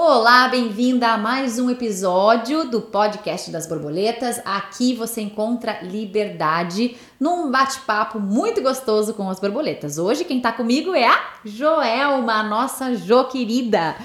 Olá, 0.00 0.46
bem-vinda 0.46 1.08
a 1.08 1.18
mais 1.18 1.58
um 1.58 1.68
episódio 1.68 2.70
do 2.70 2.80
podcast 2.80 3.50
das 3.50 3.66
borboletas. 3.66 4.40
Aqui 4.44 4.94
você 4.94 5.22
encontra 5.22 5.80
liberdade 5.82 6.96
num 7.18 7.50
bate-papo 7.50 8.20
muito 8.20 8.62
gostoso 8.62 9.12
com 9.12 9.28
as 9.28 9.40
borboletas. 9.40 9.98
Hoje 9.98 10.24
quem 10.24 10.40
tá 10.40 10.52
comigo 10.52 10.94
é 10.94 11.04
a 11.04 11.40
Joelma, 11.44 12.34
a 12.34 12.42
nossa 12.44 12.94
Jo 12.94 13.24
querida. 13.24 13.96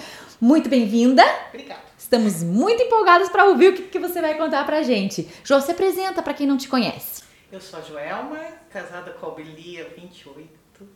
Muito 0.42 0.68
bem-vinda. 0.68 1.22
Obrigada. 1.50 1.82
Estamos 1.96 2.42
muito 2.42 2.82
empolgados 2.82 3.30
para 3.30 3.46
ouvir 3.46 3.68
o 3.68 3.76
que, 3.76 3.84
que 3.84 4.00
você 4.00 4.20
vai 4.20 4.36
contar 4.36 4.66
pra 4.66 4.82
gente. 4.82 5.30
Jo, 5.44 5.62
se 5.62 5.74
apresenta 5.74 6.24
para 6.24 6.34
quem 6.34 6.48
não 6.48 6.58
te 6.58 6.68
conhece. 6.68 7.22
Eu 7.52 7.62
sou 7.62 7.78
a 7.78 7.84
Joelma, 7.84 8.40
casada 8.72 9.12
com 9.12 9.28
a 9.28 9.30
Albelia, 9.30 9.94
28, 9.96 10.50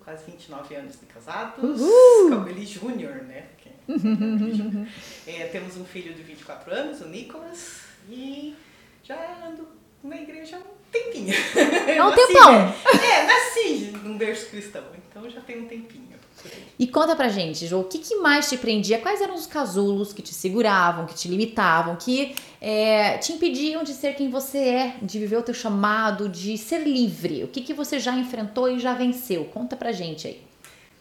quase 0.04 0.26
29 0.26 0.74
anos 0.74 1.00
de 1.00 1.06
casados. 1.06 1.64
Uhul. 1.64 2.30
Com 2.30 2.34
a 2.34 2.38
Albeli 2.38 2.66
Júnior, 2.66 3.18
né? 3.26 3.46
É, 5.28 5.46
temos 5.48 5.78
um 5.78 5.86
filho 5.86 6.14
de 6.14 6.24
24 6.24 6.74
anos, 6.74 7.02
o 7.02 7.08
Nicolas, 7.08 7.82
e 8.10 8.56
já 9.04 9.18
ando 9.46 9.68
na 10.04 10.16
igreja 10.16 10.58
há 10.58 10.60
um 10.60 10.78
tempinho. 10.92 11.34
Há 12.00 12.08
um 12.08 12.14
tempão. 12.16 12.54
né? 12.54 12.76
É, 13.04 13.26
nasci 13.26 13.92
num 14.04 14.18
berço 14.18 14.50
cristão, 14.50 14.84
então 15.10 15.30
já 15.30 15.42
tem 15.42 15.60
um 15.60 15.68
tempinho. 15.68 16.08
E 16.80 16.86
conta 16.86 17.16
pra 17.16 17.30
gente, 17.30 17.66
Jo, 17.66 17.80
o 17.80 17.84
que, 17.86 17.98
que 17.98 18.16
mais 18.18 18.48
te 18.48 18.58
prendia? 18.58 19.00
Quais 19.00 19.20
eram 19.22 19.34
os 19.34 19.48
casulos 19.48 20.14
que 20.14 20.22
te 20.22 20.34
seguravam, 20.34 21.08
que 21.08 21.16
te 21.16 21.28
limitavam, 21.28 21.96
que 21.96 22.36
é, 22.62 23.18
te 23.18 23.34
impediam 23.34 23.84
de 23.84 23.94
ser 23.94 24.14
quem 24.14 24.30
você 24.30 24.58
é, 24.60 24.96
de 25.02 25.18
viver 25.18 25.38
o 25.38 25.42
teu 25.42 25.54
chamado, 25.56 26.30
de 26.30 26.56
ser 26.58 26.88
livre? 26.88 27.44
O 27.44 27.48
que, 27.48 27.62
que 27.62 27.74
você 27.74 28.00
já 28.00 28.16
enfrentou 28.16 28.70
e 28.70 28.80
já 28.80 28.94
venceu? 28.94 29.46
Conta 29.46 29.76
pra 29.76 29.92
gente 29.92 30.28
aí. 30.28 30.40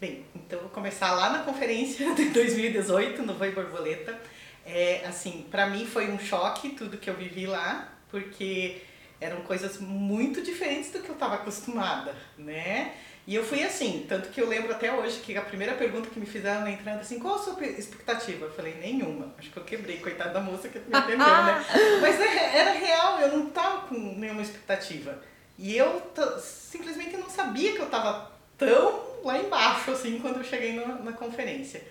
Bem, 0.06 0.24
então 0.36 0.60
vou 0.60 0.68
começar 0.68 1.10
lá 1.10 1.30
na 1.30 1.40
conferência 1.40 2.08
de 2.14 2.26
2018, 2.26 3.22
no 3.24 3.34
Voi 3.34 3.50
Borboleta. 3.50 4.16
É, 4.64 5.04
assim, 5.04 5.46
para 5.50 5.66
mim 5.66 5.84
foi 5.84 6.08
um 6.08 6.18
choque 6.18 6.70
tudo 6.70 6.96
que 6.96 7.10
eu 7.10 7.14
vivi 7.14 7.44
lá, 7.44 7.92
porque 8.08 8.82
eram 9.20 9.38
coisas 9.40 9.80
muito 9.80 10.42
diferentes 10.42 10.92
do 10.92 11.00
que 11.00 11.08
eu 11.08 11.14
estava 11.14 11.34
acostumada, 11.34 12.14
né? 12.38 12.92
E 13.26 13.34
eu 13.34 13.42
fui 13.44 13.64
assim, 13.64 14.06
tanto 14.08 14.28
que 14.28 14.40
eu 14.40 14.48
lembro 14.48 14.70
até 14.70 14.92
hoje 14.92 15.18
que 15.18 15.36
a 15.36 15.42
primeira 15.42 15.72
pergunta 15.74 16.08
que 16.08 16.20
me 16.20 16.26
fizeram 16.26 16.60
na 16.60 16.70
entrada 16.70 17.00
assim, 17.00 17.18
qual 17.18 17.34
a 17.34 17.38
sua 17.38 17.60
expectativa? 17.66 18.44
Eu 18.44 18.52
falei, 18.52 18.74
nenhuma. 18.74 19.34
Acho 19.36 19.50
que 19.50 19.56
eu 19.56 19.64
quebrei, 19.64 19.96
coitada 19.98 20.30
da 20.30 20.40
moça 20.40 20.68
que 20.68 20.78
me 20.78 20.94
atendeu, 20.96 21.18
né? 21.18 21.64
Mas 22.00 22.20
é- 22.20 22.58
era 22.58 22.70
real, 22.74 23.20
eu 23.22 23.36
não 23.36 23.46
tava 23.46 23.88
com 23.88 23.96
nenhuma 23.96 24.42
expectativa. 24.42 25.20
E 25.58 25.76
eu 25.76 26.00
simplesmente 26.40 27.16
não 27.16 27.28
sabia 27.28 27.72
que 27.72 27.80
eu 27.80 27.86
tava 27.90 28.30
tão 28.56 29.15
lá 29.26 29.38
embaixo, 29.38 29.90
assim, 29.90 30.18
quando 30.18 30.38
eu 30.38 30.44
cheguei 30.44 30.72
na, 30.74 30.86
na 30.96 31.12
conferência. 31.12 31.82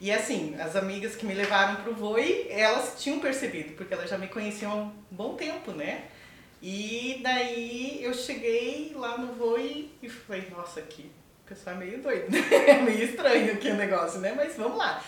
E 0.00 0.10
assim, 0.10 0.56
as 0.58 0.76
amigas 0.76 1.14
que 1.14 1.26
me 1.26 1.34
levaram 1.34 1.82
pro 1.82 1.94
Voi, 1.94 2.46
elas 2.48 2.94
tinham 2.98 3.18
percebido, 3.20 3.74
porque 3.74 3.92
elas 3.92 4.08
já 4.08 4.16
me 4.16 4.28
conheciam 4.28 4.72
há 4.72 4.74
um 4.76 4.92
bom 5.10 5.34
tempo, 5.34 5.72
né? 5.72 6.04
E 6.62 7.20
daí 7.22 8.00
eu 8.02 8.12
cheguei 8.14 8.92
lá 8.94 9.18
no 9.18 9.34
Voi 9.34 9.90
e 10.02 10.08
falei, 10.08 10.46
nossa, 10.54 10.80
aqui 10.80 11.10
o 11.44 11.48
pessoal 11.48 11.76
é 11.76 11.78
meio 11.78 12.02
doido, 12.02 12.30
né? 12.30 12.38
É 12.66 12.80
meio 12.82 13.02
estranho 13.02 13.52
aqui 13.52 13.68
o 13.68 13.74
negócio, 13.76 14.20
né? 14.20 14.32
Mas 14.36 14.56
vamos 14.56 14.78
lá. 14.78 15.02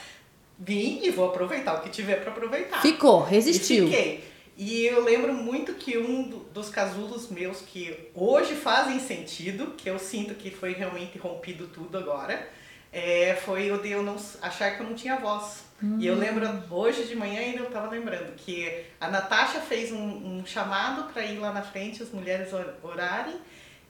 Vim 0.58 1.00
e 1.02 1.10
vou 1.10 1.28
aproveitar 1.28 1.74
o 1.74 1.80
que 1.82 1.88
tiver 1.90 2.16
para 2.16 2.30
aproveitar. 2.30 2.80
Ficou, 2.82 3.26
E 3.26 3.30
resistiu. 3.30 3.86
fiquei. 3.86 4.31
E 4.64 4.86
eu 4.86 5.02
lembro 5.02 5.32
muito 5.34 5.74
que 5.74 5.98
um 5.98 6.22
do- 6.22 6.36
dos 6.54 6.68
casulos 6.68 7.28
meus 7.28 7.60
que 7.62 8.08
hoje 8.14 8.54
fazem 8.54 9.00
sentido, 9.00 9.74
que 9.76 9.90
eu 9.90 9.98
sinto 9.98 10.34
que 10.34 10.50
foi 10.52 10.72
realmente 10.72 11.18
rompido 11.18 11.66
tudo 11.66 11.98
agora, 11.98 12.48
é, 12.92 13.34
foi 13.44 13.72
o 13.72 13.78
de 13.78 13.90
eu 13.90 14.02
não 14.04 14.16
achar 14.40 14.76
que 14.76 14.82
eu 14.82 14.86
não 14.86 14.94
tinha 14.94 15.16
voz. 15.16 15.64
E 15.98 16.06
eu 16.06 16.14
lembro, 16.14 16.46
hoje 16.70 17.04
de 17.04 17.16
manhã 17.16 17.40
ainda 17.40 17.58
eu 17.58 17.70
tava 17.70 17.88
lembrando, 17.90 18.36
que 18.36 18.84
a 19.00 19.08
Natasha 19.08 19.60
fez 19.60 19.90
um, 19.90 19.98
um 20.38 20.46
chamado 20.46 21.12
para 21.12 21.24
ir 21.24 21.38
lá 21.38 21.52
na 21.52 21.62
frente, 21.62 22.00
as 22.04 22.10
mulheres 22.10 22.52
or- 22.52 22.74
orarem, 22.84 23.34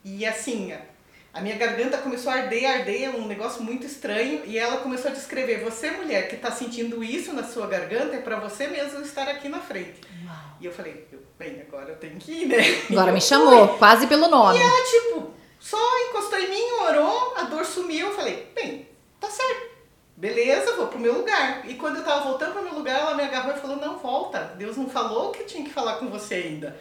e 0.03 0.25
assim, 0.25 0.73
a- 1.33 1.41
minha 1.41 1.57
garganta 1.57 1.99
começou 1.99 2.31
a 2.33 2.37
arder, 2.37 2.69
arder, 2.71 3.15
um 3.17 3.27
negócio 3.27 3.63
muito 3.63 3.87
estranho, 3.87 4.43
e 4.45 4.59
ela 4.59 4.79
começou 4.79 5.11
a 5.11 5.15
descrever, 5.15 5.61
você 5.65 5.91
mulher 5.91 6.29
que 6.29 6.37
tá 6.37 6.51
sentindo 6.51 7.03
isso 7.03 7.33
na 7.33 7.43
sua 7.45 7.67
garganta, 7.67 8.17
é 8.17 8.21
para 8.21 8.37
você 8.37 8.67
mesmo 8.69 9.01
estar 9.03 9.29
aqui 9.29 9.49
na 9.49 9.61
frente. 9.61 10.01
E 10.61 10.65
eu 10.67 10.73
falei, 10.73 11.07
eu- 11.13 11.19
bem, 11.39 11.61
agora 11.67 11.91
eu 11.91 11.97
tenho 11.97 12.17
que 12.19 12.31
ir, 12.33 12.47
né? 12.47 12.57
Agora 12.91 13.11
E 13.11 13.13
me 13.13 13.19
eu 13.19 13.23
chamou, 13.23 13.69
fui. 13.69 13.79
quase 13.79 14.07
pelo 14.07 14.29
nome. 14.29 14.59
E 14.59 14.63
ela, 14.63 14.83
tipo, 14.85 15.35
só 15.59 15.77
encostou 16.09 16.39
em 16.39 16.51
mim, 16.51 16.71
orou, 16.87 17.35
a 17.37 17.43
dor 17.43 17.65
sumiu. 17.65 18.07
Eu 18.09 18.15
falei, 18.15 18.49
bem, 18.55 18.87
tá 19.19 19.29
certo. 19.29 19.73
Beleza, 20.17 20.77
vou 20.77 20.87
pro 20.87 21.01
meu 21.01 21.15
lugar. 21.15 21.69
E 21.69 21.75
quando 21.75 21.97
eu 21.97 22.05
tava 22.05 22.23
voltando 22.29 22.53
pro 22.53 22.63
meu 22.63 22.75
lugar, 22.75 23.01
ela 23.01 23.15
me 23.17 23.25
agarrou 23.25 23.57
e 23.57 23.59
falou, 23.59 23.77
não, 23.77 23.99
volta. 23.99 24.55
Deus 24.57 24.77
não 24.77 24.89
falou 24.89 25.33
que 25.33 25.43
tinha 25.45 25.65
que 25.65 25.71
falar 25.71 25.95
com 25.97 26.07
você 26.09 26.35
ainda. 26.37 26.79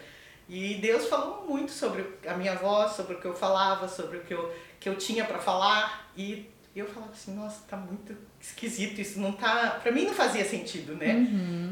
E 0.48 0.74
Deus 0.74 1.06
falou 1.06 1.46
muito 1.48 1.72
sobre 1.72 2.04
a 2.26 2.34
minha 2.34 2.54
voz, 2.54 2.92
sobre 2.92 3.14
o 3.14 3.20
que 3.20 3.26
eu 3.26 3.34
falava, 3.34 3.88
sobre 3.88 4.18
o 4.18 4.20
que 4.22 4.34
eu, 4.34 4.54
que 4.78 4.88
eu 4.88 4.96
tinha 4.96 5.24
pra 5.24 5.38
falar. 5.38 6.10
E 6.16 6.50
eu 6.74 6.86
falava 6.86 7.12
assim, 7.12 7.34
nossa, 7.34 7.60
tá 7.68 7.76
muito 7.76 8.16
esquisito, 8.40 9.00
isso 9.00 9.20
não 9.20 9.32
tá... 9.32 9.78
Pra 9.82 9.92
mim 9.92 10.04
não 10.04 10.14
fazia 10.14 10.44
sentido, 10.44 10.94
né? 10.94 11.14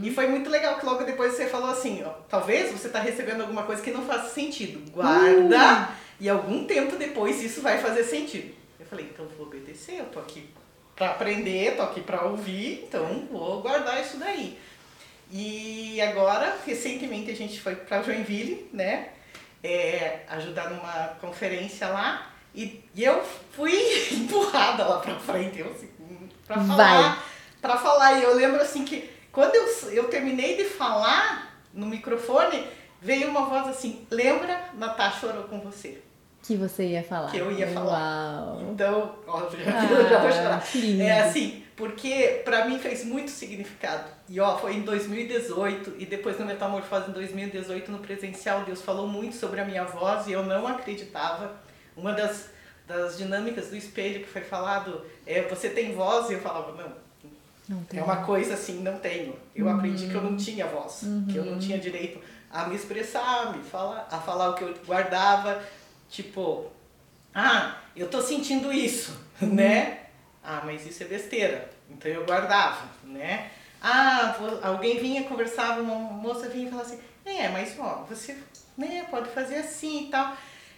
E 0.03 0.11
foi 0.13 0.27
muito 0.29 0.49
legal 0.49 0.79
que 0.79 0.87
logo 0.87 1.05
depois 1.05 1.33
você 1.33 1.47
falou 1.47 1.71
assim, 1.71 2.03
ó, 2.05 2.11
talvez 2.29 2.71
você 2.71 2.89
tá 2.89 3.01
recebendo 3.01 3.41
alguma 3.41 3.65
coisa 3.65 3.83
que 3.83 3.91
não 3.91 4.05
faça 4.05 4.29
sentido. 4.29 4.91
Guarda 4.93 5.91
e 6.21 6.29
algum 6.29 6.65
tempo 6.65 6.97
depois 6.97 7.43
isso 7.43 7.63
vai 7.63 7.79
fazer 7.79 8.05
sentido. 8.05 8.55
Eu 8.79 8.87
falei, 8.87 9.11
então 9.13 9.27
vou 9.37 9.47
obedecer, 9.47 9.99
eu 9.99 10.07
tô 10.07 10.21
aqui 10.21 10.49
pra 10.95 11.13
aprender, 11.13 11.77
tô 11.77 11.83
aqui 11.83 12.03
pra 12.03 12.25
ouvir, 12.27 12.85
então 12.87 13.27
vou 13.31 13.63
guardar 13.63 14.01
isso 14.03 14.19
daí. 14.19 14.59
E 15.31 16.01
agora, 16.01 16.57
recentemente 16.67 17.31
a 17.31 17.37
gente 17.37 17.61
foi 17.61 17.77
pra 17.77 18.03
Joinville, 18.03 18.69
né? 18.73 19.11
é, 19.63 20.21
ajudar 20.29 20.71
numa 20.71 21.09
conferência 21.21 21.89
lá 21.89 22.27
e, 22.55 22.83
e 22.95 23.05
eu 23.05 23.23
fui 23.53 23.73
empurrada 24.13 24.85
lá 24.87 24.99
pra 24.99 25.15
frente, 25.17 25.61
eu 25.61 25.71
assim, 25.71 25.89
pra 26.47 26.61
falar, 26.61 27.25
pra 27.61 27.77
falar. 27.77 28.19
E 28.19 28.25
eu 28.25 28.35
lembro 28.35 28.61
assim 28.61 28.85
que 28.85 29.09
quando 29.31 29.55
eu, 29.55 29.67
eu 29.93 30.05
terminei 30.09 30.57
de 30.57 30.65
falar 30.65 31.55
no 31.73 31.87
microfone, 31.87 32.67
veio 33.01 33.29
uma 33.29 33.45
voz 33.47 33.69
assim, 33.69 34.05
lembra, 34.11 34.61
Natasha 34.75 35.29
orou 35.29 35.45
com 35.45 35.61
você. 35.61 36.03
Que 36.43 36.57
você 36.57 36.87
ia 36.87 37.05
falar. 37.05 37.31
Que 37.31 37.37
eu 37.37 37.53
ia 37.53 37.69
falar. 37.69 38.55
Uau. 38.55 38.71
Então, 38.73 39.15
ó, 39.29 39.41
já, 39.51 39.71
Ah, 39.71 39.87
já 40.09 40.19
vou 40.19 40.33
chorar. 40.33 40.65
É 40.99 41.21
assim, 41.21 41.63
porque 41.81 42.43
pra 42.45 42.67
mim 42.67 42.79
fez 42.79 43.03
muito 43.07 43.31
significado. 43.31 44.05
E 44.29 44.39
ó, 44.39 44.59
foi 44.59 44.75
em 44.75 44.83
2018 44.83 45.95
e 45.99 46.05
depois 46.05 46.39
no 46.39 46.45
Metamorfose 46.45 47.09
em 47.09 47.13
2018 47.15 47.91
no 47.91 47.99
presencial, 48.01 48.65
Deus 48.65 48.83
falou 48.83 49.09
muito 49.09 49.35
sobre 49.35 49.61
a 49.61 49.65
minha 49.65 49.85
voz 49.85 50.27
e 50.27 50.33
eu 50.33 50.45
não 50.45 50.67
acreditava. 50.67 51.57
Uma 51.97 52.13
das, 52.13 52.51
das 52.87 53.17
dinâmicas 53.17 53.69
do 53.69 53.77
espelho 53.77 54.21
que 54.21 54.29
foi 54.29 54.43
falado 54.43 55.05
é 55.27 55.43
você 55.43 55.71
tem 55.71 55.95
voz 55.95 56.29
e 56.29 56.35
eu 56.35 56.41
falava, 56.41 56.73
não, 56.73 56.93
Não 57.79 57.85
tem. 57.85 57.99
é 57.99 58.03
uma 58.03 58.19
coisa 58.25 58.53
assim, 58.55 58.83
não 58.83 58.99
tenho. 58.99 59.35
Eu 59.57 59.67
aprendi 59.69 60.07
que 60.07 60.15
eu 60.15 60.23
não 60.23 60.37
tinha 60.37 60.67
voz, 60.67 61.01
que 61.33 61.37
eu 61.37 61.45
não 61.47 61.59
tinha 61.59 61.79
direito 61.79 62.21
a 62.51 62.67
me 62.67 62.77
expressar, 62.77 63.47
a 63.49 63.53
me 63.53 63.63
falar, 63.65 64.07
a 64.11 64.19
falar 64.19 64.51
o 64.51 64.55
que 64.55 64.63
eu 64.65 64.75
guardava, 64.87 65.63
tipo, 66.11 66.67
ah, 67.35 67.77
eu 67.97 68.07
tô 68.09 68.21
sentindo 68.21 68.71
isso, 68.71 69.19
né? 69.41 70.00
Ah, 70.43 70.63
mas 70.65 70.87
isso 70.87 71.03
é 71.03 71.07
besteira. 71.07 71.71
Então 71.91 72.11
eu 72.11 72.25
guardava, 72.25 72.87
né? 73.05 73.51
Ah, 73.83 74.35
alguém 74.63 74.99
vinha 74.99 75.25
conversava, 75.25 75.81
uma 75.81 75.95
moça 75.95 76.49
vinha 76.49 76.67
e 76.67 76.71
falava 76.71 76.87
assim, 76.89 77.01
é, 77.25 77.49
mas 77.49 77.75
ó, 77.79 78.05
você 78.09 78.37
né, 78.77 79.07
pode 79.11 79.29
fazer 79.31 79.57
assim 79.57 80.07
e 80.07 80.11
tal. 80.11 80.37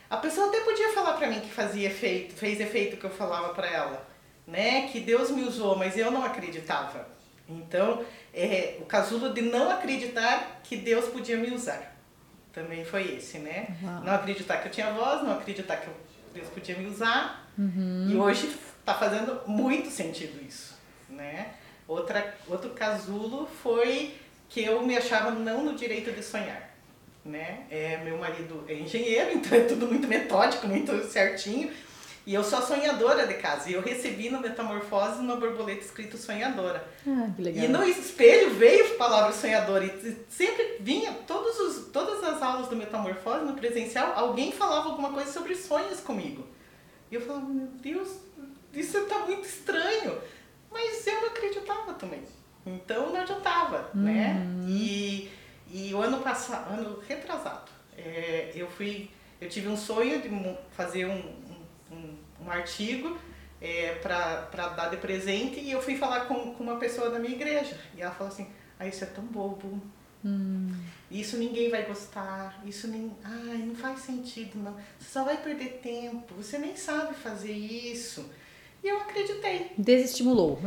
A 0.08 0.16
pessoa 0.18 0.48
até 0.48 0.60
podia 0.60 0.92
falar 0.92 1.14
pra 1.14 1.26
mim 1.28 1.40
que 1.40 1.50
fazia 1.50 1.88
efeito, 1.88 2.34
fez 2.34 2.60
efeito 2.60 2.96
que 2.96 3.04
eu 3.04 3.10
falava 3.10 3.54
pra 3.54 3.66
ela, 3.66 4.06
né? 4.46 4.88
Que 4.88 5.00
Deus 5.00 5.30
me 5.30 5.42
usou, 5.42 5.76
mas 5.76 5.96
eu 5.96 6.10
não 6.10 6.24
acreditava. 6.24 7.08
Então, 7.48 8.04
é, 8.32 8.76
o 8.80 8.84
casulo 8.84 9.32
de 9.32 9.42
não 9.42 9.70
acreditar 9.70 10.60
que 10.62 10.76
Deus 10.76 11.06
podia 11.06 11.36
me 11.36 11.50
usar. 11.50 11.96
Também 12.52 12.84
foi 12.84 13.14
esse, 13.16 13.38
né? 13.38 13.68
Uau. 13.82 14.02
Não 14.04 14.12
acreditar 14.14 14.58
que 14.58 14.68
eu 14.68 14.72
tinha 14.72 14.90
voz, 14.92 15.22
não 15.22 15.32
acreditar 15.38 15.76
que 15.78 15.86
eu- 15.88 15.96
Deus 16.34 16.48
podia 16.48 16.76
me 16.76 16.86
usar. 16.86 17.48
Uhum. 17.58 18.08
E 18.10 18.16
hoje 18.16 18.54
tá 18.84 18.94
fazendo 18.94 19.40
muito 19.46 19.90
sentido 19.90 20.42
isso, 20.46 20.74
né? 21.08 21.54
Outra, 21.86 22.34
outro 22.48 22.70
casulo 22.70 23.48
foi 23.62 24.14
que 24.48 24.62
eu 24.62 24.82
me 24.82 24.96
achava 24.96 25.30
não 25.30 25.64
no 25.64 25.74
direito 25.74 26.12
de 26.12 26.22
sonhar, 26.22 26.70
né? 27.24 27.66
É, 27.70 27.98
meu 28.04 28.18
marido 28.18 28.64
é 28.68 28.74
engenheiro, 28.74 29.32
então 29.36 29.56
é 29.56 29.62
tudo 29.62 29.86
muito 29.86 30.06
metódico, 30.06 30.66
muito 30.66 31.04
certinho. 31.04 31.72
E 32.24 32.34
eu 32.34 32.44
sou 32.44 32.60
a 32.60 32.62
sonhadora 32.62 33.26
de 33.26 33.34
casa. 33.34 33.68
E 33.68 33.72
eu 33.72 33.80
recebi 33.80 34.30
no 34.30 34.40
Metamorfose 34.40 35.18
uma 35.18 35.34
borboleta 35.34 35.80
escrito 35.80 36.16
sonhadora. 36.16 36.86
Ah, 37.04 37.28
que 37.34 37.42
legal. 37.42 37.64
E 37.64 37.68
no 37.68 37.82
espelho 37.84 38.50
veio 38.54 38.94
a 38.94 38.96
palavra 38.96 39.32
sonhadora. 39.32 39.84
E 39.84 40.16
sempre 40.28 40.76
vinha, 40.78 41.12
todos 41.26 41.58
os, 41.58 41.86
todas 41.90 42.22
as 42.22 42.40
aulas 42.40 42.68
do 42.68 42.76
Metamorfose, 42.76 43.44
no 43.44 43.54
presencial, 43.54 44.12
alguém 44.14 44.52
falava 44.52 44.90
alguma 44.90 45.10
coisa 45.10 45.32
sobre 45.32 45.56
sonhos 45.56 45.98
comigo. 45.98 46.46
E 47.10 47.16
eu 47.16 47.20
falava, 47.20 47.44
meu 47.44 47.66
Deus, 47.66 48.08
isso 48.72 49.04
tá 49.06 49.20
muito 49.20 49.46
estranho. 49.46 50.20
Mas 50.70 51.06
eu 51.06 51.20
não 51.20 51.28
acreditava 51.28 51.94
também. 51.94 52.22
Então 52.64 53.12
não 53.12 53.20
adiantava, 53.20 53.90
né? 53.94 54.46
E, 54.66 55.30
e 55.70 55.92
o 55.94 56.00
ano 56.00 56.20
passado, 56.20 56.72
ano 56.72 57.02
retrasado, 57.06 57.70
é, 57.96 58.52
eu 58.54 58.70
fui, 58.70 59.10
eu 59.40 59.48
tive 59.48 59.68
um 59.68 59.76
sonho 59.76 60.22
de 60.22 60.28
fazer 60.70 61.06
um, 61.06 61.34
um, 61.90 62.16
um, 62.40 62.50
artigo 62.50 63.18
é, 63.60 63.94
para 63.96 64.68
dar 64.68 64.90
de 64.90 64.96
presente 64.96 65.58
e 65.60 65.72
eu 65.72 65.82
fui 65.82 65.96
falar 65.96 66.26
com, 66.26 66.54
com 66.54 66.62
uma 66.62 66.76
pessoa 66.76 67.10
da 67.10 67.18
minha 67.18 67.34
igreja 67.34 67.76
e 67.96 68.02
ela 68.02 68.12
falou 68.12 68.32
assim, 68.32 68.48
ah, 68.78 68.86
isso 68.86 69.02
é 69.02 69.08
tão 69.08 69.24
bobo, 69.24 69.82
isso 71.10 71.36
ninguém 71.36 71.68
vai 71.68 71.84
gostar, 71.84 72.62
isso 72.64 72.86
nem, 72.86 73.12
ai, 73.24 73.58
não 73.58 73.74
faz 73.74 74.00
sentido 74.00 74.56
não, 74.56 74.74
você 74.98 75.10
só 75.10 75.24
vai 75.24 75.36
perder 75.36 75.80
tempo, 75.82 76.34
você 76.34 76.58
nem 76.58 76.76
sabe 76.76 77.14
fazer 77.14 77.52
isso. 77.52 78.30
E 78.82 78.88
eu 78.88 78.96
acreditei. 78.98 79.70
Desestimulou. 79.78 80.58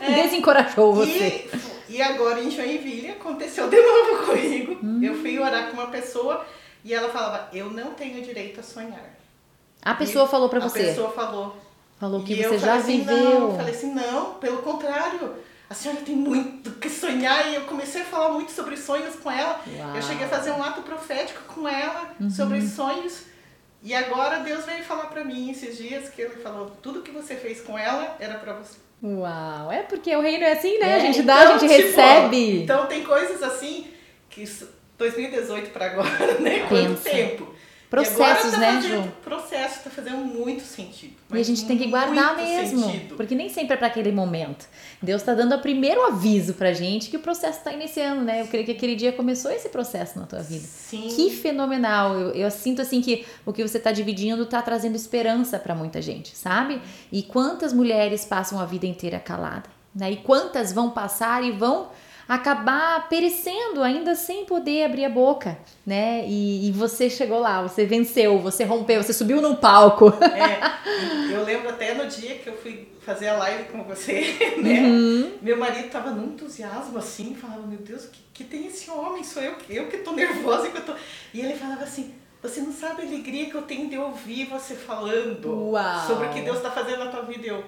É. 0.00 0.22
Desencorajou 0.22 0.94
você. 0.94 1.48
E, 1.88 1.94
e 1.96 2.02
agora 2.02 2.40
em 2.42 2.50
Joinville 2.50 3.10
aconteceu 3.10 3.68
de 3.70 3.76
novo 3.80 4.26
comigo. 4.26 4.78
Hum. 4.82 5.00
Eu 5.02 5.14
fui 5.14 5.38
orar 5.38 5.68
com 5.68 5.74
uma 5.74 5.86
pessoa 5.86 6.44
e 6.84 6.92
ela 6.92 7.08
falava: 7.08 7.48
Eu 7.52 7.70
não 7.70 7.94
tenho 7.94 8.22
direito 8.22 8.60
a 8.60 8.62
sonhar. 8.62 9.14
A 9.82 9.94
pessoa 9.94 10.26
E 10.26 10.28
falou 10.28 10.48
pra 10.48 10.58
A 10.58 10.68
você. 10.68 10.80
pessoa 10.84 11.10
falou. 11.10 11.56
Falou 11.98 12.22
que 12.22 12.34
E 12.34 12.42
você 12.42 12.58
já 12.58 12.74
assim, 12.74 12.98
viveu. 12.98 13.16
Não, 13.40 13.50
eu 13.50 13.56
falei 13.56 13.74
assim: 13.74 13.94
Não, 13.94 14.34
pelo 14.34 14.58
contrário. 14.58 15.34
A 15.68 15.72
senhora 15.72 16.02
tem 16.02 16.14
muito 16.14 16.72
que 16.72 16.90
sonhar 16.90 17.50
e 17.50 17.54
eu 17.54 17.62
comecei 17.62 18.02
a 18.02 18.04
falar 18.04 18.28
muito 18.28 18.52
sobre 18.52 18.76
sonhos 18.76 19.16
com 19.16 19.30
ela. 19.30 19.60
Uau. 19.66 19.88
Uhum. 19.88 19.96
Eu 19.96 20.02
cheguei 20.02 20.26
a 20.26 20.28
fazer 20.28 20.50
um 20.50 20.62
ato 20.62 20.82
profético 20.82 21.40
com 21.54 21.66
ela 21.66 22.14
sobre 22.30 22.60
sonhos. 22.60 23.22
E 23.84 23.94
agora 23.94 24.38
Deus 24.38 24.64
veio 24.64 24.82
falar 24.82 25.06
pra 25.08 25.22
mim 25.22 25.50
esses 25.50 25.76
dias 25.76 26.08
que 26.08 26.22
ele 26.22 26.36
falou: 26.36 26.70
tudo 26.82 27.02
que 27.02 27.10
você 27.10 27.36
fez 27.36 27.60
com 27.60 27.78
ela 27.78 28.16
era 28.18 28.34
pra 28.38 28.54
você. 28.54 28.78
Uau, 29.02 29.70
é 29.70 29.82
porque 29.82 30.16
o 30.16 30.22
reino 30.22 30.42
é 30.42 30.52
assim, 30.52 30.78
né? 30.78 30.92
É, 30.92 30.94
a 30.94 30.98
gente 31.00 31.22
dá, 31.22 31.34
a 31.36 31.44
então, 31.44 31.58
gente 31.58 31.70
tipo, 31.76 31.86
recebe. 31.88 32.62
Então 32.62 32.86
tem 32.86 33.04
coisas 33.04 33.42
assim 33.42 33.86
que 34.30 34.42
isso- 34.42 34.72
2018 34.96 35.70
para 35.70 35.86
agora, 35.86 36.38
né? 36.40 36.60
Quanto 36.68 36.88
Pensa. 37.02 37.10
tempo? 37.10 37.54
Processos, 37.90 38.50
tá 38.52 38.58
né, 38.58 38.72
fazendo- 38.74 39.04
Ju? 39.04 39.12
Processo 39.22 39.84
tá 39.84 39.90
fazendo 39.90 40.16
muito 40.16 40.62
sentido. 40.64 41.12
E 41.32 41.38
a 41.38 41.42
gente 41.44 41.64
tem 41.64 41.78
que 41.78 41.86
guardar 41.86 42.36
mesmo, 42.36 42.82
sentido. 42.84 43.14
porque 43.16 43.34
nem 43.34 43.48
sempre 43.48 43.74
é 43.74 43.76
para 43.76 43.86
aquele 43.86 44.10
momento. 44.10 44.66
Deus 45.00 45.22
está 45.22 45.32
dando 45.34 45.54
o 45.54 45.60
primeiro 45.60 46.04
aviso 46.06 46.54
pra 46.54 46.72
gente 46.72 47.08
que 47.08 47.16
o 47.16 47.20
processo 47.20 47.58
está 47.58 47.72
iniciando, 47.72 48.22
né? 48.22 48.42
Eu 48.42 48.46
creio 48.48 48.64
que 48.64 48.72
aquele 48.72 48.96
dia 48.96 49.12
começou 49.12 49.50
esse 49.50 49.68
processo 49.68 50.18
na 50.18 50.26
tua 50.26 50.40
vida. 50.40 50.64
Sim. 50.64 51.08
Que 51.14 51.30
fenomenal! 51.30 52.14
Eu, 52.18 52.30
eu 52.30 52.50
sinto 52.50 52.82
assim 52.82 53.00
que 53.00 53.24
o 53.46 53.52
que 53.52 53.62
você 53.66 53.78
está 53.78 53.92
dividindo 53.92 54.42
está 54.42 54.60
trazendo 54.60 54.96
esperança 54.96 55.58
para 55.58 55.74
muita 55.74 56.02
gente, 56.02 56.36
sabe? 56.36 56.80
E 57.12 57.22
quantas 57.22 57.72
mulheres 57.72 58.24
passam 58.24 58.58
a 58.58 58.64
vida 58.66 58.86
inteira 58.86 59.20
calada, 59.20 59.68
né? 59.94 60.10
E 60.10 60.16
quantas 60.16 60.72
vão 60.72 60.90
passar 60.90 61.44
e 61.44 61.52
vão 61.52 61.88
acabar 62.28 63.08
perecendo 63.08 63.82
ainda 63.82 64.14
sem 64.14 64.44
poder 64.44 64.84
abrir 64.84 65.04
a 65.04 65.08
boca, 65.08 65.58
né? 65.86 66.24
E, 66.26 66.68
e 66.68 66.72
você 66.72 67.10
chegou 67.10 67.38
lá, 67.38 67.62
você 67.62 67.84
venceu, 67.84 68.38
você 68.38 68.64
rompeu, 68.64 69.02
você 69.02 69.12
subiu 69.12 69.40
num 69.40 69.54
palco. 69.54 70.08
É, 70.08 71.30
eu 71.32 71.44
lembro 71.44 71.68
até 71.68 71.94
no 71.94 72.06
dia 72.06 72.36
que 72.36 72.48
eu 72.48 72.56
fui 72.56 72.88
fazer 73.00 73.28
a 73.28 73.36
live 73.36 73.64
com 73.64 73.84
você, 73.84 74.56
né? 74.58 74.80
Uhum. 74.80 75.32
Meu 75.42 75.56
marido 75.56 75.90
tava 75.90 76.10
num 76.10 76.32
entusiasmo 76.32 76.98
assim, 76.98 77.34
falava, 77.34 77.66
meu 77.66 77.78
Deus, 77.78 78.06
que, 78.06 78.20
que 78.32 78.44
tem 78.44 78.66
esse 78.66 78.90
homem? 78.90 79.22
Sou 79.22 79.42
eu, 79.42 79.56
eu 79.68 79.88
que 79.88 79.98
tô 79.98 80.12
nervosa, 80.12 80.70
que 80.70 80.78
eu 80.78 80.84
tô. 80.84 80.94
E 81.32 81.40
ele 81.40 81.54
falava 81.54 81.84
assim, 81.84 82.14
você 82.42 82.60
não 82.60 82.72
sabe 82.72 83.02
a 83.02 83.06
alegria 83.06 83.50
que 83.50 83.54
eu 83.54 83.62
tenho 83.62 83.88
de 83.88 83.98
ouvir 83.98 84.46
você 84.46 84.74
falando 84.74 85.70
Uau. 85.70 86.06
sobre 86.06 86.26
o 86.26 86.30
que 86.30 86.40
Deus 86.40 86.60
tá 86.60 86.70
fazendo 86.70 87.04
na 87.04 87.10
tua 87.10 87.22
vida. 87.22 87.46
E 87.46 87.48
Eu, 87.48 87.64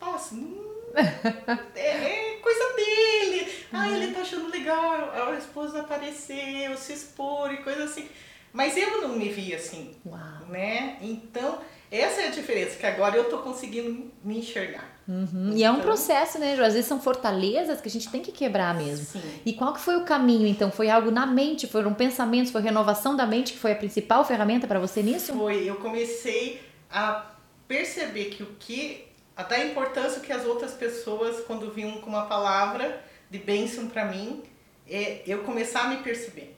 nossa, 0.00 0.34
hum, 0.34 0.58
é, 1.74 1.80
é 1.80 2.33
coisa 2.44 2.76
dele. 2.76 3.52
Ah, 3.72 3.88
ele 3.90 4.12
tá 4.14 4.20
achando 4.20 4.48
legal 4.50 5.10
a, 5.12 5.34
esposa 5.36 5.80
aparecer, 5.80 6.76
se 6.76 6.92
expor 6.92 7.52
e 7.52 7.56
coisa 7.58 7.84
assim. 7.84 8.06
Mas 8.52 8.76
eu 8.76 9.00
não 9.02 9.16
me 9.16 9.28
vi 9.30 9.52
assim 9.52 9.96
Uau. 10.06 10.46
né? 10.48 10.96
Então, 11.00 11.58
essa 11.90 12.20
é 12.22 12.28
a 12.28 12.30
diferença, 12.30 12.76
que 12.78 12.86
agora 12.86 13.16
eu 13.16 13.24
tô 13.28 13.38
conseguindo 13.38 14.12
me 14.22 14.38
enxergar. 14.38 14.92
Uhum. 15.08 15.52
E 15.56 15.64
é 15.64 15.70
um 15.70 15.74
Então- 15.74 15.84
processo, 15.86 16.38
né, 16.38 16.54
Ju? 16.56 16.62
Às 16.62 16.72
vezes 16.74 16.86
são 16.88 17.00
fortalezas 17.00 17.80
que 17.80 17.88
a 17.88 17.90
gente 17.90 18.08
tem 18.08 18.22
que 18.22 18.30
quebrar 18.32 18.72
mesmo. 18.74 19.04
Sim. 19.06 19.22
E 19.44 19.52
qual 19.52 19.72
que 19.74 19.80
foi 19.80 19.96
o 19.96 20.04
caminho, 20.04 20.46
então? 20.46 20.70
Foi 20.70 20.88
algo 20.88 21.10
na 21.10 21.26
mente? 21.26 21.66
Foram 21.66 21.92
pensamentos? 21.92 22.52
Foi 22.52 22.62
renovação 22.62 23.16
da 23.16 23.26
mente 23.26 23.52
que 23.54 23.58
foi 23.58 23.72
a 23.72 23.76
principal 23.76 24.24
ferramenta 24.24 24.66
para 24.68 24.78
você 24.78 25.02
nisso? 25.02 25.32
Foi, 25.34 25.68
eu 25.68 25.74
comecei 25.76 26.60
a 26.90 27.26
perceber 27.66 28.26
que 28.26 28.42
o 28.44 28.46
que, 28.58 29.03
a 29.36 29.42
dar 29.42 29.64
importância 29.64 30.20
que 30.20 30.32
as 30.32 30.44
outras 30.44 30.72
pessoas, 30.72 31.44
quando 31.44 31.70
vinham 31.72 32.00
com 32.00 32.08
uma 32.10 32.26
palavra 32.26 33.02
de 33.30 33.38
bênção 33.38 33.88
pra 33.88 34.04
mim, 34.04 34.42
é 34.88 35.22
eu 35.26 35.42
começar 35.42 35.82
a 35.84 35.88
me 35.88 35.96
perceber. 35.98 36.56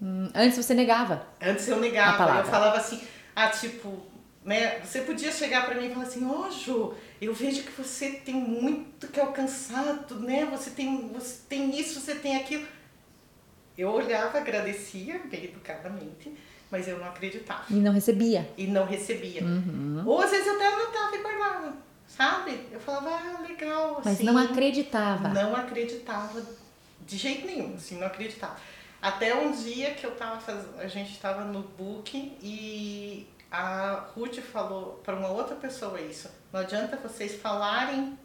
Hum, 0.00 0.30
antes 0.34 0.56
você 0.56 0.74
negava. 0.74 1.26
Antes 1.40 1.68
eu 1.68 1.76
A 1.76 1.80
negava, 1.80 2.38
eu 2.38 2.44
falava 2.44 2.76
assim, 2.78 3.00
ah, 3.34 3.48
tipo, 3.48 4.02
né, 4.44 4.78
você 4.80 5.00
podia 5.02 5.30
chegar 5.32 5.66
pra 5.66 5.74
mim 5.74 5.86
e 5.86 5.90
falar 5.92 6.04
assim, 6.04 6.26
ó, 6.26 6.50
Ju, 6.50 6.94
eu 7.20 7.32
vejo 7.34 7.62
que 7.62 7.72
você 7.72 8.10
tem 8.10 8.34
muito 8.34 9.06
que 9.08 9.20
alcançar, 9.20 10.06
né, 10.20 10.46
você 10.50 10.70
tem, 10.70 11.08
você 11.08 11.40
tem 11.48 11.78
isso, 11.78 12.00
você 12.00 12.14
tem 12.14 12.36
aquilo. 12.36 12.66
Eu 13.76 13.90
olhava, 13.90 14.38
agradecia, 14.38 15.20
bem 15.24 15.44
educadamente, 15.44 16.32
mas 16.70 16.86
eu 16.86 16.98
não 16.98 17.06
acreditava 17.08 17.64
E 17.70 17.74
não 17.74 17.92
recebia. 17.92 18.48
e 18.56 18.66
não 18.66 18.84
recebia. 18.86 19.42
Uhum. 19.42 20.02
Ou 20.06 20.20
às 20.20 20.30
vezes 20.30 20.46
eu 20.46 20.54
até 20.54 20.66
anotava 20.66 21.16
e 21.16 21.22
guardava, 21.22 21.76
sabe? 22.16 22.68
Eu 22.70 22.80
falava, 22.80 23.10
ah, 23.10 23.40
legal, 23.46 24.00
Mas 24.04 24.14
assim. 24.14 24.24
não 24.24 24.38
acreditava. 24.38 25.28
Não 25.28 25.54
acreditava 25.56 26.42
de 27.06 27.16
jeito 27.16 27.46
nenhum, 27.46 27.74
assim, 27.74 27.98
não 27.98 28.06
acreditava. 28.06 28.56
Até 29.02 29.34
um 29.34 29.52
dia 29.52 29.92
que 29.94 30.04
eu 30.04 30.12
tava 30.12 30.40
fazendo, 30.40 30.80
a 30.80 30.86
gente 30.86 31.18
tava 31.18 31.44
no 31.44 31.62
book 31.62 32.36
e 32.42 33.26
a 33.50 34.06
Ruth 34.14 34.40
falou 34.40 35.00
para 35.04 35.14
uma 35.14 35.28
outra 35.28 35.54
pessoa 35.56 36.00
isso. 36.00 36.30
Não 36.52 36.60
adianta 36.60 36.96
vocês 36.96 37.34
falarem 37.34 38.18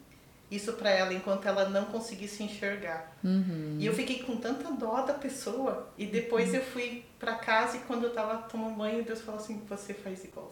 isso 0.50 0.72
para 0.72 0.90
ela 0.90 1.14
enquanto 1.14 1.46
ela 1.46 1.68
não 1.68 1.84
conseguir 1.86 2.26
se 2.26 2.42
enxergar. 2.42 3.12
Uhum. 3.22 3.76
E 3.78 3.86
eu 3.86 3.94
fiquei 3.94 4.22
com 4.22 4.36
tanta 4.36 4.70
dó 4.72 5.02
da 5.02 5.14
pessoa. 5.14 5.88
E 5.96 6.06
depois 6.06 6.52
eu 6.52 6.62
fui 6.62 7.04
para 7.18 7.34
casa 7.36 7.76
e 7.76 7.80
quando 7.80 8.04
eu 8.04 8.12
tava 8.12 8.38
tomando 8.48 8.74
banho, 8.76 9.04
Deus 9.04 9.20
falou 9.20 9.40
assim: 9.40 9.62
você 9.68 9.94
faz 9.94 10.24
igual. 10.24 10.50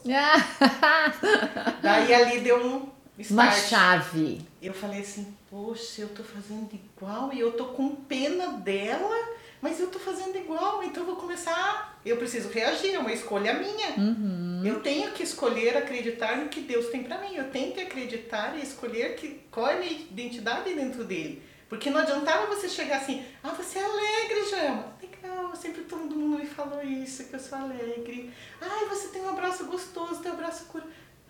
Daí 1.83 2.15
ali 2.15 2.41
deu 2.41 2.65
um 2.65 2.89
Uma 3.31 3.51
chave. 3.51 4.41
Eu 4.63 4.73
falei 4.73 5.01
assim, 5.01 5.35
poxa, 5.51 6.03
eu 6.03 6.09
tô 6.09 6.23
fazendo 6.23 6.69
igual 6.73 7.33
e 7.33 7.41
eu 7.41 7.53
tô 7.53 7.67
com 7.67 7.95
pena 7.95 8.53
dela, 8.53 9.17
mas 9.61 9.81
eu 9.81 9.89
tô 9.89 9.99
fazendo 9.99 10.37
igual, 10.37 10.83
então 10.85 11.03
eu 11.03 11.07
vou 11.07 11.17
começar. 11.17 11.99
Eu 12.05 12.17
preciso 12.17 12.49
reagir, 12.49 12.95
é 12.95 12.99
uma 12.99 13.13
escolha 13.13 13.55
minha. 13.55 13.91
Uhum. 13.97 14.63
Eu 14.65 14.81
tenho 14.81 15.11
que 15.13 15.23
escolher 15.23 15.77
acreditar 15.77 16.37
no 16.37 16.49
que 16.49 16.61
Deus 16.61 16.87
tem 16.89 17.03
pra 17.03 17.19
mim. 17.19 17.35
Eu 17.35 17.51
tenho 17.51 17.73
que 17.73 17.81
acreditar 17.81 18.57
e 18.57 18.63
escolher 18.63 19.17
que, 19.17 19.41
qual 19.51 19.69
é 19.69 19.75
a 19.75 19.79
minha 19.81 19.93
identidade 19.93 20.73
dentro 20.75 21.05
dele. 21.05 21.43
Porque 21.69 21.91
não 21.91 22.01
adiantava 22.01 22.47
você 22.47 22.69
chegar 22.69 22.99
assim, 22.99 23.23
ah, 23.43 23.51
você 23.51 23.79
é 23.79 23.85
alegre, 23.85 24.49
Jama. 24.49 24.97
Legal, 25.03 25.55
sempre 25.55 25.83
todo 25.83 26.15
mundo 26.15 26.39
me 26.39 26.47
falou 26.47 26.83
isso, 26.83 27.25
que 27.25 27.35
eu 27.35 27.41
sou 27.41 27.59
alegre. 27.59 28.33
Ai, 28.61 28.87
você 28.87 29.09
tem 29.09 29.21
um 29.21 29.29
abraço 29.29 29.67
gostoso, 29.67 30.23
teu 30.23 30.33
abraço 30.33 30.65
cura. 30.67 30.85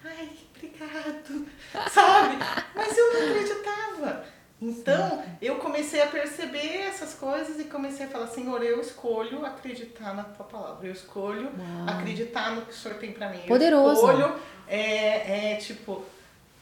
Ai, 0.05 0.31
obrigado. 0.57 1.47
Sabe? 1.91 2.37
Mas 2.75 2.97
eu 2.97 3.15
não 3.15 3.29
acreditava. 3.29 4.25
Então, 4.61 5.23
eu 5.41 5.57
comecei 5.57 6.03
a 6.03 6.07
perceber 6.07 6.79
essas 6.83 7.15
coisas 7.15 7.61
e 7.61 7.65
comecei 7.65 8.07
a 8.07 8.09
falar, 8.09 8.27
Senhor, 8.27 8.61
eu 8.63 8.81
escolho 8.81 9.45
acreditar 9.47 10.15
na 10.15 10.25
tua 10.25 10.45
palavra. 10.45 10.87
Eu 10.87 10.93
escolho 10.93 11.45
Uau. 11.45 11.97
acreditar 11.97 12.57
no 12.57 12.63
que 12.63 12.73
o 12.73 12.75
Senhor 12.75 12.99
tem 12.99 13.13
pra 13.13 13.29
mim. 13.29 13.41
Poderoso. 13.47 13.89
Eu 13.89 13.95
escolho, 13.95 14.41
é, 14.67 15.53
é 15.53 15.57
tipo, 15.57 16.05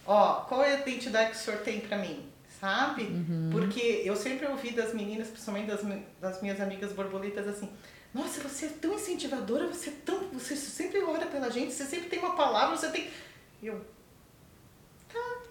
ó, 0.07 0.41
qual 0.43 0.63
é 0.63 0.75
a 0.75 0.81
identidade 0.81 1.31
que 1.31 1.37
o 1.37 1.41
Senhor 1.41 1.61
tem 1.61 1.81
pra 1.81 1.97
mim? 1.97 2.31
Sabe? 2.61 3.05
Uhum. 3.05 3.49
Porque 3.51 4.03
eu 4.05 4.15
sempre 4.15 4.47
ouvi 4.47 4.73
das 4.73 4.93
meninas, 4.93 5.29
principalmente 5.29 5.67
das, 5.67 5.81
das 6.21 6.43
minhas 6.43 6.61
amigas 6.61 6.93
borboletas, 6.93 7.49
assim, 7.49 7.71
nossa, 8.17 8.41
você 8.41 8.65
é 8.65 8.71
tão 8.81 8.95
incentivadora, 8.95 9.67
você 9.67 9.91
é 9.91 9.93
tão. 10.05 10.19
Você 10.33 10.57
sempre 10.57 11.03
ora 11.03 11.27
pela 11.27 11.51
gente, 11.51 11.75
você 11.75 11.85
sempre 11.85 12.09
tem 12.09 12.19
uma 12.19 12.35
palavra, 12.35 12.75
você 12.75 12.89
tem. 12.89 13.11
Eu, 13.63 13.79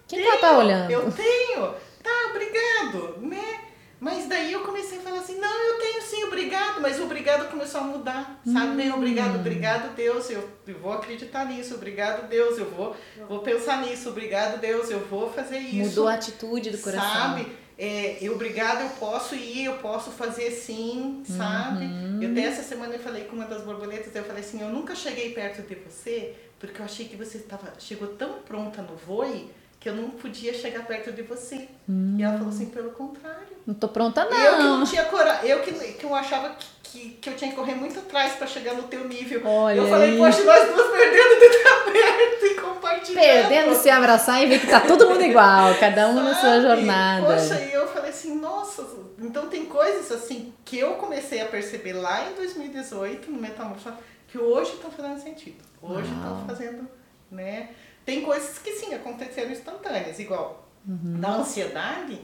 Quem 0.08 0.20
que 0.20 0.26
ela 0.26 0.38
tá 0.38 0.58
olhando? 0.58 0.90
eu 0.90 1.12
tenho. 1.12 1.74
Tá, 2.02 2.30
obrigado, 2.30 3.18
né? 3.20 3.60
Mas 4.00 4.26
daí 4.26 4.52
eu 4.52 4.62
comecei 4.62 4.98
a 4.98 5.00
falar 5.00 5.20
assim, 5.20 5.38
não, 5.38 5.62
eu 5.68 5.78
tenho 5.78 6.02
sim, 6.02 6.24
obrigado, 6.24 6.80
mas 6.80 6.98
o 6.98 7.04
obrigado 7.04 7.50
começou 7.50 7.80
a 7.80 7.84
mudar, 7.84 8.40
sabe? 8.44 8.74
Né? 8.74 8.90
Hum. 8.90 8.96
Obrigado, 8.96 9.36
obrigado 9.36 9.94
Deus, 9.94 10.28
eu, 10.28 10.48
eu 10.66 10.78
vou 10.78 10.92
acreditar 10.92 11.46
nisso, 11.46 11.74
obrigado 11.74 12.28
Deus, 12.28 12.58
eu 12.58 12.70
vou, 12.70 12.94
vou 13.26 13.38
pensar 13.40 13.80
nisso, 13.80 14.10
obrigado 14.10 14.60
Deus, 14.60 14.90
eu 14.90 15.00
vou 15.06 15.32
fazer 15.32 15.58
isso. 15.58 15.88
Mudou 15.88 16.08
a 16.08 16.14
atitude 16.14 16.70
do 16.70 16.78
coração. 16.78 17.10
Sabe? 17.10 17.46
É, 17.78 18.16
eu, 18.22 18.34
obrigado, 18.34 18.82
eu 18.82 18.88
posso 18.90 19.34
ir, 19.34 19.66
eu 19.66 19.74
posso 19.78 20.10
fazer 20.10 20.50
sim, 20.50 21.22
sabe? 21.26 21.84
Uhum. 21.84 22.22
Eu 22.22 22.30
até 22.30 22.44
essa 22.44 22.62
semana 22.62 22.94
eu 22.94 22.98
falei 22.98 23.24
com 23.24 23.36
uma 23.36 23.44
das 23.44 23.62
borboletas, 23.62 24.14
eu 24.14 24.24
falei 24.24 24.42
assim, 24.42 24.62
eu 24.62 24.70
nunca 24.70 24.94
cheguei 24.94 25.32
perto 25.32 25.60
de 25.62 25.74
você, 25.74 26.34
porque 26.58 26.80
eu 26.80 26.84
achei 26.86 27.06
que 27.06 27.16
você 27.16 27.38
tava, 27.40 27.74
chegou 27.78 28.08
tão 28.08 28.40
pronta 28.40 28.80
no 28.80 28.96
voe, 28.96 29.50
que 29.86 29.90
eu 29.90 29.94
não 29.94 30.10
podia 30.10 30.52
chegar 30.52 30.84
perto 30.84 31.12
de 31.12 31.22
você. 31.22 31.68
Hum. 31.88 32.16
E 32.18 32.22
ela 32.24 32.36
falou 32.38 32.48
assim, 32.48 32.66
pelo 32.66 32.90
contrário. 32.90 33.56
Não 33.64 33.72
tô 33.72 33.86
pronta 33.86 34.24
não. 34.24 34.36
Eu 34.36 34.56
que 34.56 34.62
não 34.64 34.84
tinha 34.84 35.04
coragem, 35.04 35.48
eu 35.48 35.60
que, 35.60 35.72
que 35.72 36.04
eu 36.04 36.12
achava 36.12 36.56
que, 36.58 36.66
que, 36.82 37.10
que 37.10 37.30
eu 37.30 37.36
tinha 37.36 37.50
que 37.50 37.56
correr 37.56 37.76
muito 37.76 38.00
atrás 38.00 38.32
para 38.32 38.48
chegar 38.48 38.74
no 38.74 38.82
teu 38.84 39.06
nível. 39.06 39.42
Olha 39.44 39.76
eu 39.76 39.88
falei, 39.88 40.16
poxa, 40.18 40.42
nós 40.42 40.74
duas 40.74 40.90
perdendo 40.90 41.38
de 41.38 41.44
estar 41.44 41.84
perto 41.84 42.46
e 42.46 42.54
compartilhando. 42.54 43.22
Perdendo 43.22 43.74
se 43.76 43.88
abraçar 43.88 44.42
e 44.42 44.46
ver 44.46 44.58
que 44.58 44.66
tá 44.66 44.80
todo 44.80 45.08
mundo 45.08 45.22
igual, 45.22 45.72
cada 45.76 46.08
um 46.08 46.16
Sabe? 46.16 46.28
na 46.28 46.34
sua 46.34 46.60
jornada. 46.60 47.26
Poxa, 47.26 47.60
e 47.60 47.72
eu 47.72 47.86
falei 47.86 48.10
assim, 48.10 48.34
nossa, 48.40 48.84
então 49.20 49.46
tem 49.46 49.66
coisas 49.66 50.10
assim 50.10 50.52
que 50.64 50.80
eu 50.80 50.94
comecei 50.94 51.40
a 51.40 51.46
perceber 51.46 51.92
lá 51.92 52.28
em 52.28 52.34
2018 52.34 53.30
no 53.30 53.40
Metamorfose 53.40 53.94
que 54.26 54.36
hoje 54.36 54.72
estão 54.72 54.90
fazendo 54.90 55.22
sentido. 55.22 55.62
Hoje 55.80 56.12
estão 56.12 56.44
fazendo, 56.44 56.88
né? 57.30 57.68
Tem 58.06 58.22
coisas 58.22 58.58
que 58.58 58.72
sim 58.72 58.94
aconteceram 58.94 59.50
instantâneas, 59.50 60.20
igual 60.20 60.70
uhum. 60.86 61.18
na 61.18 61.38
ansiedade. 61.38 62.20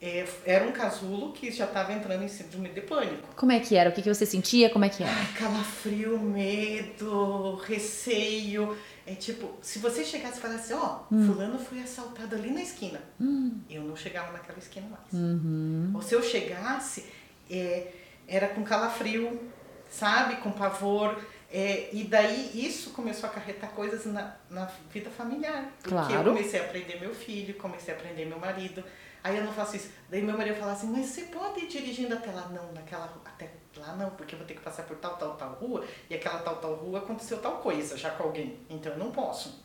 É, 0.00 0.26
era 0.44 0.66
um 0.66 0.72
casulo 0.72 1.32
que 1.32 1.48
já 1.52 1.64
estava 1.64 1.92
entrando 1.92 2.24
em 2.24 2.28
síndrome 2.28 2.70
de 2.70 2.80
pânico. 2.80 3.28
Como 3.36 3.52
é 3.52 3.60
que 3.60 3.76
era? 3.76 3.88
O 3.88 3.92
que, 3.92 4.02
que 4.02 4.12
você 4.12 4.26
sentia? 4.26 4.68
Como 4.68 4.84
é 4.84 4.88
que 4.88 5.04
era? 5.04 5.12
Ai, 5.12 5.26
calafrio, 5.38 6.18
medo, 6.18 7.54
receio. 7.64 8.76
É 9.06 9.14
tipo, 9.14 9.52
se 9.62 9.78
você 9.78 10.04
chegasse 10.04 10.38
e 10.38 10.42
falasse, 10.42 10.72
ó, 10.72 11.02
oh, 11.08 11.14
hum. 11.14 11.24
fulano 11.24 11.56
foi 11.56 11.80
assaltado 11.80 12.34
ali 12.34 12.50
na 12.50 12.62
esquina. 12.62 13.00
Hum. 13.20 13.60
Eu 13.70 13.82
não 13.82 13.94
chegava 13.94 14.32
naquela 14.32 14.58
esquina 14.58 14.88
mais. 14.88 15.12
Uhum. 15.12 15.92
Ou 15.94 16.02
se 16.02 16.16
eu 16.16 16.22
chegasse, 16.22 17.06
é, 17.48 17.92
era 18.26 18.48
com 18.48 18.64
calafrio, 18.64 19.40
sabe? 19.88 20.34
Com 20.38 20.50
pavor. 20.50 21.16
É, 21.54 21.90
e 21.92 22.04
daí 22.04 22.50
isso 22.54 22.92
começou 22.92 23.28
a 23.28 23.32
acarretar 23.32 23.70
coisas 23.72 24.06
na, 24.06 24.34
na 24.48 24.64
vida 24.90 25.10
familiar. 25.10 25.70
Porque 25.82 25.90
claro. 25.90 26.14
eu 26.14 26.24
comecei 26.24 26.58
a 26.58 26.64
aprender 26.64 26.98
meu 26.98 27.14
filho, 27.14 27.54
comecei 27.54 27.92
a 27.92 27.96
aprender 27.96 28.24
meu 28.24 28.38
marido. 28.38 28.82
Aí 29.22 29.36
eu 29.36 29.44
não 29.44 29.52
faço 29.52 29.76
isso. 29.76 29.90
Daí 30.08 30.22
meu 30.22 30.36
marido 30.36 30.56
fala 30.56 30.72
assim, 30.72 30.86
mas 30.86 31.06
você 31.06 31.22
pode 31.24 31.60
ir 31.60 31.68
dirigindo 31.68 32.14
até 32.14 32.32
lá? 32.32 32.48
Não, 32.48 32.72
naquela, 32.72 33.20
até 33.24 33.50
lá 33.76 33.94
não, 33.96 34.10
porque 34.10 34.34
eu 34.34 34.38
vou 34.38 34.48
ter 34.48 34.54
que 34.54 34.62
passar 34.62 34.84
por 34.84 34.96
tal, 34.96 35.16
tal, 35.16 35.36
tal 35.36 35.52
rua. 35.52 35.84
E 36.08 36.14
aquela 36.14 36.38
tal, 36.38 36.56
tal 36.56 36.74
rua 36.74 37.00
aconteceu 37.00 37.38
tal 37.38 37.58
coisa 37.58 37.98
já 37.98 38.10
com 38.12 38.22
alguém. 38.22 38.58
Então 38.70 38.92
eu 38.92 38.98
não 38.98 39.12
posso. 39.12 39.62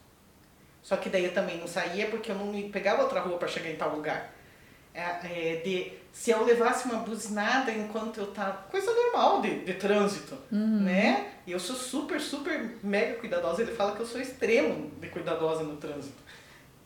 Só 0.84 0.98
que 0.98 1.10
daí 1.10 1.24
eu 1.24 1.34
também 1.34 1.58
não 1.58 1.68
saía 1.68 2.10
porque 2.10 2.32
eu 2.32 2.36
não 2.36 2.70
pegava 2.70 3.04
outra 3.04 3.22
rua 3.22 3.38
para 3.38 3.48
chegar 3.48 3.70
em 3.70 3.78
tal 3.78 3.96
lugar. 3.96 4.34
É, 4.94 5.02
é, 5.04 5.56
de 5.64 5.94
se 6.18 6.32
eu 6.32 6.44
levasse 6.44 6.88
uma 6.88 6.98
buzinada 7.04 7.72
enquanto 7.72 8.18
eu 8.18 8.26
tava. 8.32 8.64
Coisa 8.72 8.92
normal 8.92 9.40
de, 9.40 9.64
de 9.64 9.76
trânsito, 9.76 10.36
uhum. 10.52 10.82
né? 10.82 11.34
E 11.46 11.52
eu 11.52 11.60
sou 11.60 11.76
super, 11.76 12.20
super 12.20 12.80
mega 12.82 13.20
cuidadosa. 13.20 13.62
Ele 13.62 13.76
fala 13.76 13.96
que 13.96 14.02
eu 14.02 14.06
sou 14.06 14.20
extremo 14.20 14.90
de 15.00 15.10
cuidadosa 15.10 15.62
no 15.62 15.78
trânsito. 15.78 16.18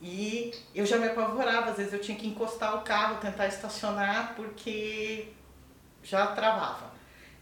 E 0.01 0.53
eu 0.75 0.85
já 0.85 0.97
me 0.97 1.07
apavorava, 1.07 1.71
às 1.71 1.77
vezes 1.77 1.93
eu 1.93 2.01
tinha 2.01 2.17
que 2.17 2.27
encostar 2.27 2.75
o 2.75 2.81
carro, 2.81 3.21
tentar 3.21 3.47
estacionar, 3.47 4.33
porque 4.35 5.29
já 6.03 6.27
travava. 6.27 6.91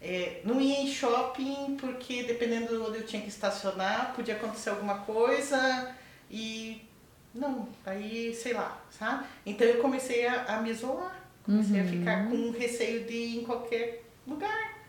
É, 0.00 0.42
não 0.44 0.60
ia 0.60 0.82
em 0.82 0.86
shopping 0.86 1.76
porque 1.76 2.22
dependendo 2.22 2.68
de 2.68 2.76
onde 2.76 2.98
eu 2.98 3.06
tinha 3.06 3.20
que 3.20 3.28
estacionar, 3.28 4.12
podia 4.14 4.36
acontecer 4.36 4.70
alguma 4.70 4.98
coisa 4.98 5.92
e 6.30 6.88
não, 7.34 7.68
aí 7.84 8.32
sei 8.32 8.52
lá, 8.52 8.80
sabe? 8.90 9.26
Então 9.44 9.66
eu 9.66 9.82
comecei 9.82 10.24
a, 10.24 10.44
a 10.44 10.62
me 10.62 10.70
isolar, 10.70 11.19
comecei 11.50 11.80
uhum. 11.80 11.86
a 11.86 11.90
ficar 11.90 12.28
com 12.28 12.50
receio 12.50 13.04
de 13.04 13.12
ir 13.12 13.38
em 13.38 13.44
qualquer 13.44 14.04
lugar. 14.26 14.80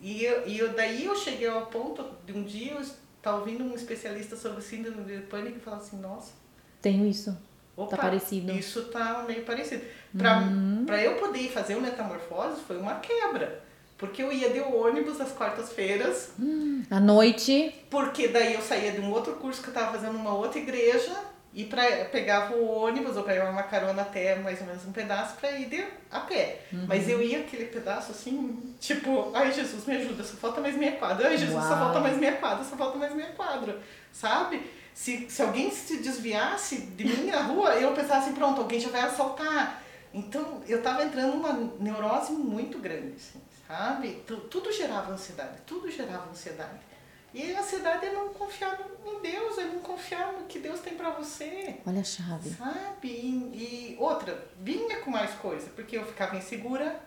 E, 0.00 0.24
eu, 0.24 0.46
e 0.46 0.58
eu, 0.58 0.72
daí 0.74 1.04
eu 1.04 1.16
cheguei 1.16 1.48
ao 1.48 1.66
ponto 1.66 2.04
de 2.24 2.32
um 2.32 2.44
dia 2.44 2.72
eu 2.72 2.80
estar 2.80 3.34
ouvindo 3.34 3.64
um 3.64 3.74
especialista 3.74 4.36
sobre 4.36 4.62
síndrome 4.62 5.04
de 5.04 5.22
pânico 5.22 5.58
e 5.58 5.60
falar 5.60 5.78
assim, 5.78 5.98
nossa. 6.00 6.32
Tenho 6.80 7.04
isso. 7.06 7.32
Tá 7.32 7.82
Opa, 7.82 7.96
tá 7.96 8.02
parecido. 8.02 8.52
Isso 8.52 8.84
tá 8.86 9.24
meio 9.26 9.44
parecido. 9.44 9.84
Para 10.16 10.38
uhum. 10.38 10.84
Pra 10.86 11.02
eu 11.02 11.16
poder 11.16 11.48
fazer 11.50 11.76
o 11.76 11.80
metamorfose 11.80 12.60
foi 12.62 12.78
uma 12.78 12.96
quebra. 12.96 13.62
Porque 13.96 14.22
eu 14.22 14.32
ia 14.32 14.50
de 14.50 14.60
ônibus 14.60 15.20
às 15.20 15.32
quartas-feiras. 15.32 16.30
Hum, 16.38 16.84
à 16.88 17.00
noite. 17.00 17.74
Porque 17.90 18.28
daí 18.28 18.54
eu 18.54 18.62
saía 18.62 18.92
de 18.92 19.00
um 19.00 19.10
outro 19.10 19.34
curso 19.34 19.60
que 19.60 19.68
eu 19.68 19.74
estava 19.74 19.92
fazendo 19.92 20.12
numa 20.12 20.32
outra 20.32 20.60
igreja 20.60 21.12
e 21.52 21.64
pra, 21.64 21.82
pegava 22.06 22.54
o 22.54 22.66
ônibus 22.66 23.16
ou 23.16 23.22
pegava 23.22 23.50
uma 23.50 23.62
carona 23.62 24.02
até 24.02 24.36
mais 24.36 24.60
ou 24.60 24.66
menos 24.66 24.84
um 24.84 24.92
pedaço 24.92 25.36
para 25.36 25.50
ir 25.52 25.66
de, 25.66 25.84
a 26.10 26.20
pé. 26.20 26.60
Uhum. 26.72 26.84
Mas 26.86 27.08
eu 27.08 27.22
ia 27.22 27.40
aquele 27.40 27.66
pedaço 27.66 28.12
assim, 28.12 28.74
tipo, 28.78 29.32
ai 29.34 29.50
Jesus, 29.50 29.86
me 29.86 29.96
ajuda, 29.96 30.22
só 30.22 30.36
falta 30.36 30.60
mais 30.60 30.76
meia 30.76 30.92
quadra. 30.92 31.28
Ai 31.28 31.38
Jesus, 31.38 31.56
Uau. 31.56 31.68
só 31.68 31.76
falta 31.76 32.00
mais 32.00 32.16
meia 32.18 32.36
quadra, 32.36 32.64
só 32.64 32.76
falta 32.76 32.98
mais 32.98 33.14
meia 33.14 33.32
quadra. 33.32 33.80
Sabe? 34.12 34.62
Se, 34.92 35.30
se 35.30 35.42
alguém 35.42 35.70
se 35.70 35.98
desviasse 35.98 36.76
de 36.76 37.04
mim 37.04 37.30
na 37.30 37.42
rua, 37.42 37.74
eu 37.74 37.92
pensava 37.92 38.20
assim, 38.20 38.34
pronto, 38.34 38.60
alguém 38.60 38.80
já 38.80 38.90
vai 38.90 39.02
assaltar. 39.02 39.82
Então, 40.12 40.62
eu 40.66 40.78
estava 40.78 41.04
entrando 41.04 41.34
numa 41.36 41.52
neurose 41.78 42.32
muito 42.32 42.78
grande, 42.78 43.14
assim, 43.16 43.40
sabe? 43.66 44.22
Tudo 44.50 44.72
gerava 44.72 45.12
ansiedade, 45.12 45.58
tudo 45.66 45.90
gerava 45.90 46.28
ansiedade. 46.30 46.87
E 47.34 47.54
a 47.54 47.60
ansiedade 47.60 48.06
é 48.06 48.12
não 48.12 48.28
confiar 48.30 48.78
em 49.06 49.20
Deus, 49.20 49.58
é 49.58 49.64
não 49.64 49.80
confiar 49.80 50.32
no 50.32 50.46
que 50.46 50.58
Deus 50.58 50.80
tem 50.80 50.94
para 50.94 51.10
você. 51.10 51.76
Olha 51.86 52.00
a 52.00 52.04
chave. 52.04 52.50
Sabe? 52.50 53.08
E, 53.08 53.94
e, 53.94 53.96
outra, 53.98 54.46
vinha 54.60 55.00
com 55.00 55.10
mais 55.10 55.32
coisa, 55.32 55.68
porque 55.76 55.96
eu 55.96 56.06
ficava 56.06 56.36
insegura, 56.36 56.98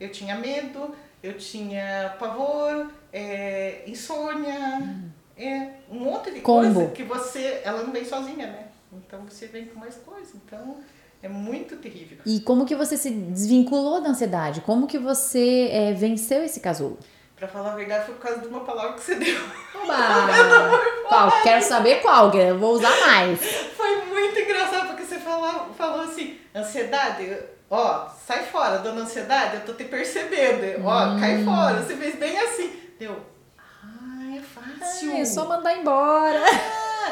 eu 0.00 0.10
tinha 0.10 0.34
medo, 0.36 0.94
eu 1.22 1.36
tinha 1.36 2.16
pavor, 2.18 2.90
é, 3.12 3.82
insônia, 3.86 4.78
hum. 4.80 5.10
é, 5.36 5.70
um 5.90 6.00
monte 6.00 6.30
de 6.30 6.40
Combo. 6.40 6.74
coisa 6.74 6.90
que 6.92 7.02
você. 7.02 7.60
Ela 7.62 7.82
não 7.82 7.92
vem 7.92 8.04
sozinha, 8.04 8.46
né? 8.46 8.68
Então 8.92 9.24
você 9.24 9.46
vem 9.46 9.66
com 9.66 9.78
mais 9.78 9.96
coisa. 9.96 10.32
Então. 10.34 10.78
É 11.22 11.28
muito 11.28 11.76
terrível. 11.76 12.18
E 12.26 12.40
como 12.40 12.66
que 12.66 12.76
você 12.76 12.96
se 12.96 13.10
desvinculou 13.10 14.02
da 14.02 14.10
ansiedade? 14.10 14.60
Como 14.60 14.86
que 14.86 14.98
você 14.98 15.68
é, 15.72 15.92
venceu 15.92 16.44
esse 16.44 16.60
casulo? 16.60 16.98
Pra 17.36 17.46
falar 17.46 17.72
a 17.72 17.76
verdade, 17.76 18.06
foi 18.06 18.14
por 18.14 18.22
causa 18.22 18.40
de 18.40 18.48
uma 18.48 18.60
palavra 18.60 18.94
que 18.94 19.02
você 19.02 19.14
deu. 19.16 19.38
qual? 21.06 21.42
Quero 21.42 21.62
saber 21.62 22.00
qual, 22.00 22.30
que 22.30 22.38
eu 22.38 22.58
vou 22.58 22.72
usar 22.72 22.98
mais. 23.06 23.38
Foi 23.76 24.06
muito 24.06 24.38
engraçado, 24.38 24.86
porque 24.86 25.04
você 25.04 25.18
falou, 25.18 25.68
falou 25.76 26.00
assim, 26.00 26.40
ansiedade, 26.54 27.38
ó, 27.70 28.08
sai 28.08 28.44
fora, 28.44 28.78
dona 28.78 29.02
ansiedade, 29.02 29.56
eu 29.56 29.66
tô 29.66 29.74
te 29.74 29.84
percebendo. 29.84 30.82
Ó, 30.86 31.08
hum. 31.08 31.20
cai 31.20 31.44
fora. 31.44 31.82
Você 31.82 31.94
fez 31.96 32.14
bem 32.14 32.38
assim. 32.38 32.72
Deu, 32.98 33.20
ah, 33.58 34.34
é 34.34 34.40
fácil. 34.40 35.12
É, 35.12 35.24
só 35.26 35.46
mandar 35.46 35.76
embora. 35.76 36.40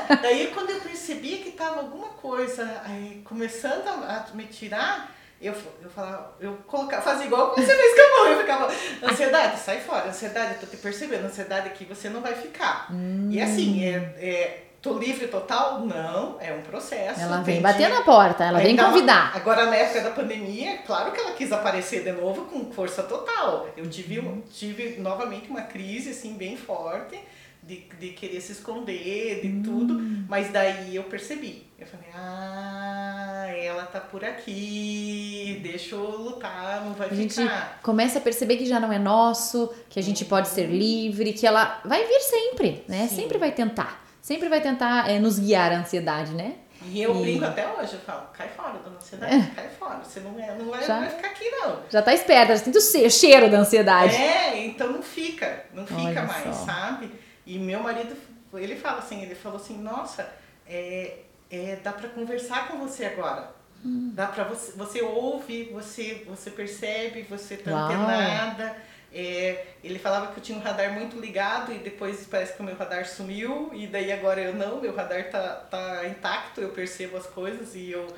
Ah, 0.08 0.14
daí 0.22 0.46
quando 0.54 0.70
eu 0.70 0.80
percebi 0.80 1.36
que 1.36 1.50
tava 1.50 1.80
alguma 1.80 2.08
coisa 2.08 2.80
aí, 2.86 3.20
começando 3.24 3.88
a 3.88 4.26
me 4.32 4.44
tirar 4.44 5.14
eu, 5.46 5.54
eu 5.82 5.90
falava, 5.90 6.32
eu 6.40 6.54
colocava, 6.66 7.02
fazia 7.02 7.26
igual 7.26 7.50
como 7.50 7.64
você 7.64 7.74
fez 7.74 7.94
com 7.94 8.00
a 8.00 8.18
mão. 8.18 8.32
Eu 8.32 8.40
ficava, 8.40 8.72
ansiedade, 9.02 9.58
sai 9.58 9.80
fora, 9.80 10.08
ansiedade, 10.08 10.58
tô 10.58 10.66
te 10.66 10.76
percebendo, 10.76 11.26
ansiedade 11.26 11.68
aqui 11.68 11.84
você 11.84 12.08
não 12.08 12.20
vai 12.20 12.34
ficar. 12.34 12.88
Hum. 12.90 13.28
E 13.30 13.40
assim, 13.40 13.84
é, 13.84 13.96
é, 14.18 14.62
tô 14.80 14.98
livre 14.98 15.28
total? 15.28 15.80
Não, 15.80 16.38
é 16.40 16.52
um 16.52 16.62
processo. 16.62 17.20
Ela 17.20 17.42
vem 17.42 17.60
bater 17.60 17.88
na 17.88 18.02
porta, 18.02 18.44
ela 18.44 18.60
vem 18.60 18.76
convidar. 18.76 19.32
Agora, 19.34 19.66
na 19.66 19.76
época 19.76 20.00
da 20.00 20.10
pandemia, 20.10 20.78
claro 20.86 21.12
que 21.12 21.20
ela 21.20 21.32
quis 21.32 21.52
aparecer 21.52 22.02
de 22.02 22.12
novo 22.12 22.46
com 22.46 22.72
força 22.72 23.02
total. 23.02 23.68
Eu 23.76 23.88
tive, 23.88 24.18
uhum. 24.20 24.42
tive 24.52 24.98
novamente 24.98 25.48
uma 25.50 25.62
crise, 25.62 26.10
assim, 26.10 26.34
bem 26.34 26.56
forte 26.56 27.20
de, 27.66 27.86
de 27.98 28.08
querer 28.10 28.40
se 28.40 28.52
esconder, 28.52 29.40
de 29.40 29.48
hum. 29.48 29.62
tudo. 29.62 29.94
Mas 30.28 30.50
daí 30.50 30.94
eu 30.94 31.04
percebi. 31.04 31.66
Eu 31.78 31.86
falei, 31.86 32.06
ah, 32.14 33.46
ela 33.56 33.84
tá 33.84 34.00
por 34.00 34.24
aqui, 34.24 35.60
deixa 35.62 35.94
eu 35.94 36.02
lutar, 36.02 36.84
não 36.84 36.94
vai 36.94 37.08
a 37.08 37.10
ficar. 37.10 37.16
Gente 37.16 37.82
começa 37.82 38.18
a 38.18 38.22
perceber 38.22 38.56
que 38.56 38.64
já 38.64 38.78
não 38.78 38.92
é 38.92 38.98
nosso, 38.98 39.72
que 39.90 39.98
a 39.98 40.02
gente 40.02 40.24
pode 40.24 40.48
ser 40.48 40.66
livre, 40.66 41.32
que 41.32 41.46
ela 41.46 41.80
vai 41.84 42.06
vir 42.06 42.20
sempre, 42.20 42.84
né? 42.88 43.06
Sim. 43.08 43.16
Sempre 43.16 43.38
vai 43.38 43.52
tentar. 43.52 44.04
Sempre 44.22 44.48
vai 44.48 44.60
tentar 44.60 45.10
é, 45.10 45.18
nos 45.18 45.38
guiar 45.38 45.72
a 45.72 45.80
ansiedade, 45.80 46.32
né? 46.32 46.54
E 46.86 47.02
eu 47.02 47.14
e... 47.16 47.22
brinco 47.22 47.44
até 47.44 47.66
hoje, 47.66 47.94
eu 47.94 48.00
falo, 48.00 48.28
cai 48.32 48.48
fora 48.48 48.78
da 48.78 48.90
ansiedade, 48.90 49.34
é. 49.34 49.54
cai 49.54 49.68
fora. 49.68 50.02
Você 50.02 50.20
não, 50.20 50.38
é, 50.38 50.54
não, 50.54 50.74
é, 50.74 50.86
já, 50.86 51.00
vai 51.00 51.10
ficar 51.10 51.28
aqui, 51.28 51.50
não. 51.50 51.78
Já 51.90 52.02
tá 52.02 52.14
esperta, 52.14 52.56
já 52.56 52.64
sente 52.64 52.78
o 52.78 53.10
cheiro 53.10 53.50
da 53.50 53.58
ansiedade. 53.58 54.14
É, 54.14 54.64
então 54.64 54.92
não 54.92 55.02
fica, 55.02 55.64
não 55.74 55.86
fica 55.86 56.00
Olha 56.00 56.22
mais, 56.22 56.56
só. 56.56 56.64
sabe? 56.64 57.23
E 57.46 57.58
meu 57.58 57.80
marido, 57.80 58.16
ele 58.54 58.76
fala 58.76 58.98
assim, 58.98 59.22
ele 59.22 59.34
falou 59.34 59.58
assim, 59.58 59.78
nossa, 59.78 60.32
é, 60.66 61.18
é, 61.50 61.76
dá 61.82 61.92
para 61.92 62.08
conversar 62.08 62.68
com 62.68 62.78
você 62.78 63.04
agora. 63.04 63.50
Hum. 63.84 64.12
Dá 64.14 64.26
para 64.26 64.44
você, 64.44 64.72
você 64.72 65.02
ouve, 65.02 65.64
você, 65.64 66.24
você 66.26 66.50
percebe, 66.50 67.22
você 67.22 67.56
tá 67.56 67.70
Uau. 67.70 67.84
antenada. 67.84 68.76
É, 69.16 69.66
ele 69.84 69.98
falava 70.00 70.32
que 70.32 70.38
eu 70.38 70.42
tinha 70.42 70.58
um 70.58 70.60
radar 70.60 70.92
muito 70.92 71.20
ligado 71.20 71.72
e 71.72 71.78
depois 71.78 72.26
parece 72.26 72.54
que 72.54 72.60
o 72.60 72.64
meu 72.64 72.74
radar 72.74 73.06
sumiu 73.06 73.70
e 73.72 73.86
daí 73.86 74.10
agora 74.10 74.40
eu 74.40 74.52
não, 74.52 74.80
meu 74.80 74.92
radar 74.92 75.30
tá, 75.30 75.54
tá 75.70 76.04
intacto, 76.08 76.60
eu 76.60 76.70
percebo 76.70 77.16
as 77.16 77.26
coisas 77.26 77.76
e 77.76 77.92
eu, 77.92 78.08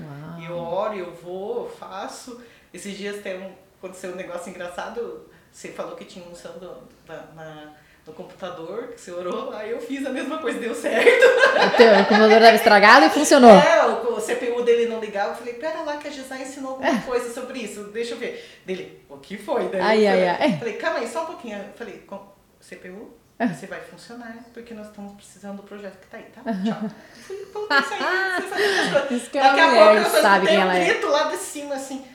eu 0.49 0.57
oro, 0.57 0.95
eu 0.95 1.13
vou, 1.13 1.65
eu 1.65 1.71
faço. 1.71 2.43
Esses 2.73 2.97
dias 2.97 3.23
tem 3.23 3.39
um, 3.39 3.53
aconteceu 3.79 4.13
um 4.13 4.17
negócio 4.17 4.49
engraçado, 4.49 5.29
você 5.53 5.69
falou 5.69 5.97
que 5.97 6.05
tinha 6.07 6.27
um 6.27 6.35
santo 6.35 6.89
na 7.35 7.75
no 8.07 8.13
computador, 8.13 8.89
que 8.89 9.01
você 9.01 9.11
orou, 9.11 9.53
aí 9.53 9.73
eu 9.73 9.81
fiz 9.81 10.07
a 10.07 10.11
mesma 10.11 10.39
coisa, 10.39 10.61
deu 10.61 10.75
certo. 10.75 11.25
O 11.67 11.77
teu 11.77 11.93
computador 11.97 12.31
estava 12.31 12.55
estragado 12.55 13.07
e 13.07 13.11
funcionou. 13.11 13.51
É, 13.51 13.85
o, 13.85 14.15
o, 14.15 14.21
CPU 14.21 14.63
dele 14.63 14.87
não 14.87 15.01
ligava, 15.01 15.31
eu 15.31 15.35
falei, 15.35 15.55
pera 15.55 15.83
lá 15.83 15.97
que 15.97 16.07
a 16.07 16.11
Gisá 16.11 16.39
ensinou 16.39 16.73
alguma 16.73 16.89
é. 16.89 17.01
coisa 17.01 17.35
sobre 17.35 17.59
isso, 17.59 17.83
deixa 17.85 18.15
eu 18.15 18.19
ver. 18.19 18.61
Dele, 18.65 19.05
o 19.09 19.19
que 19.19 19.37
foi? 19.37 19.69
Daí 19.69 19.81
ai, 19.81 20.07
ai, 20.07 20.29
ai, 20.29 20.37
ai. 20.41 20.59
Falei, 20.59 20.75
calma 20.75 21.01
aí, 21.01 21.09
só 21.09 21.25
um 21.25 21.27
pouquinho. 21.27 21.59
Eu 21.59 21.73
falei, 21.75 22.05
com 22.07 22.21
CPU? 22.61 23.13
É. 23.39 23.49
Você 23.49 23.67
vai 23.67 23.81
funcionar, 23.81 24.37
porque 24.55 24.73
nós 24.73 24.87
estamos 24.87 25.13
precisando 25.15 25.57
do 25.57 25.63
projeto 25.65 25.99
que 25.99 26.07
tá 26.07 26.17
aí, 26.17 26.25
tá? 26.25 26.43
Tchau. 26.43 26.91
Então, 27.29 27.67
Daqui 27.69 29.39
a 29.39 29.69
pouco 29.69 29.97
eu 29.97 30.23
sabe 30.23 30.47
quem 30.47 30.57
ela 30.57 30.73
um 30.73 30.85
grito 30.85 31.09
lá 31.09 31.25
de 31.25 31.37
cima 31.37 31.75
assim, 31.75 32.07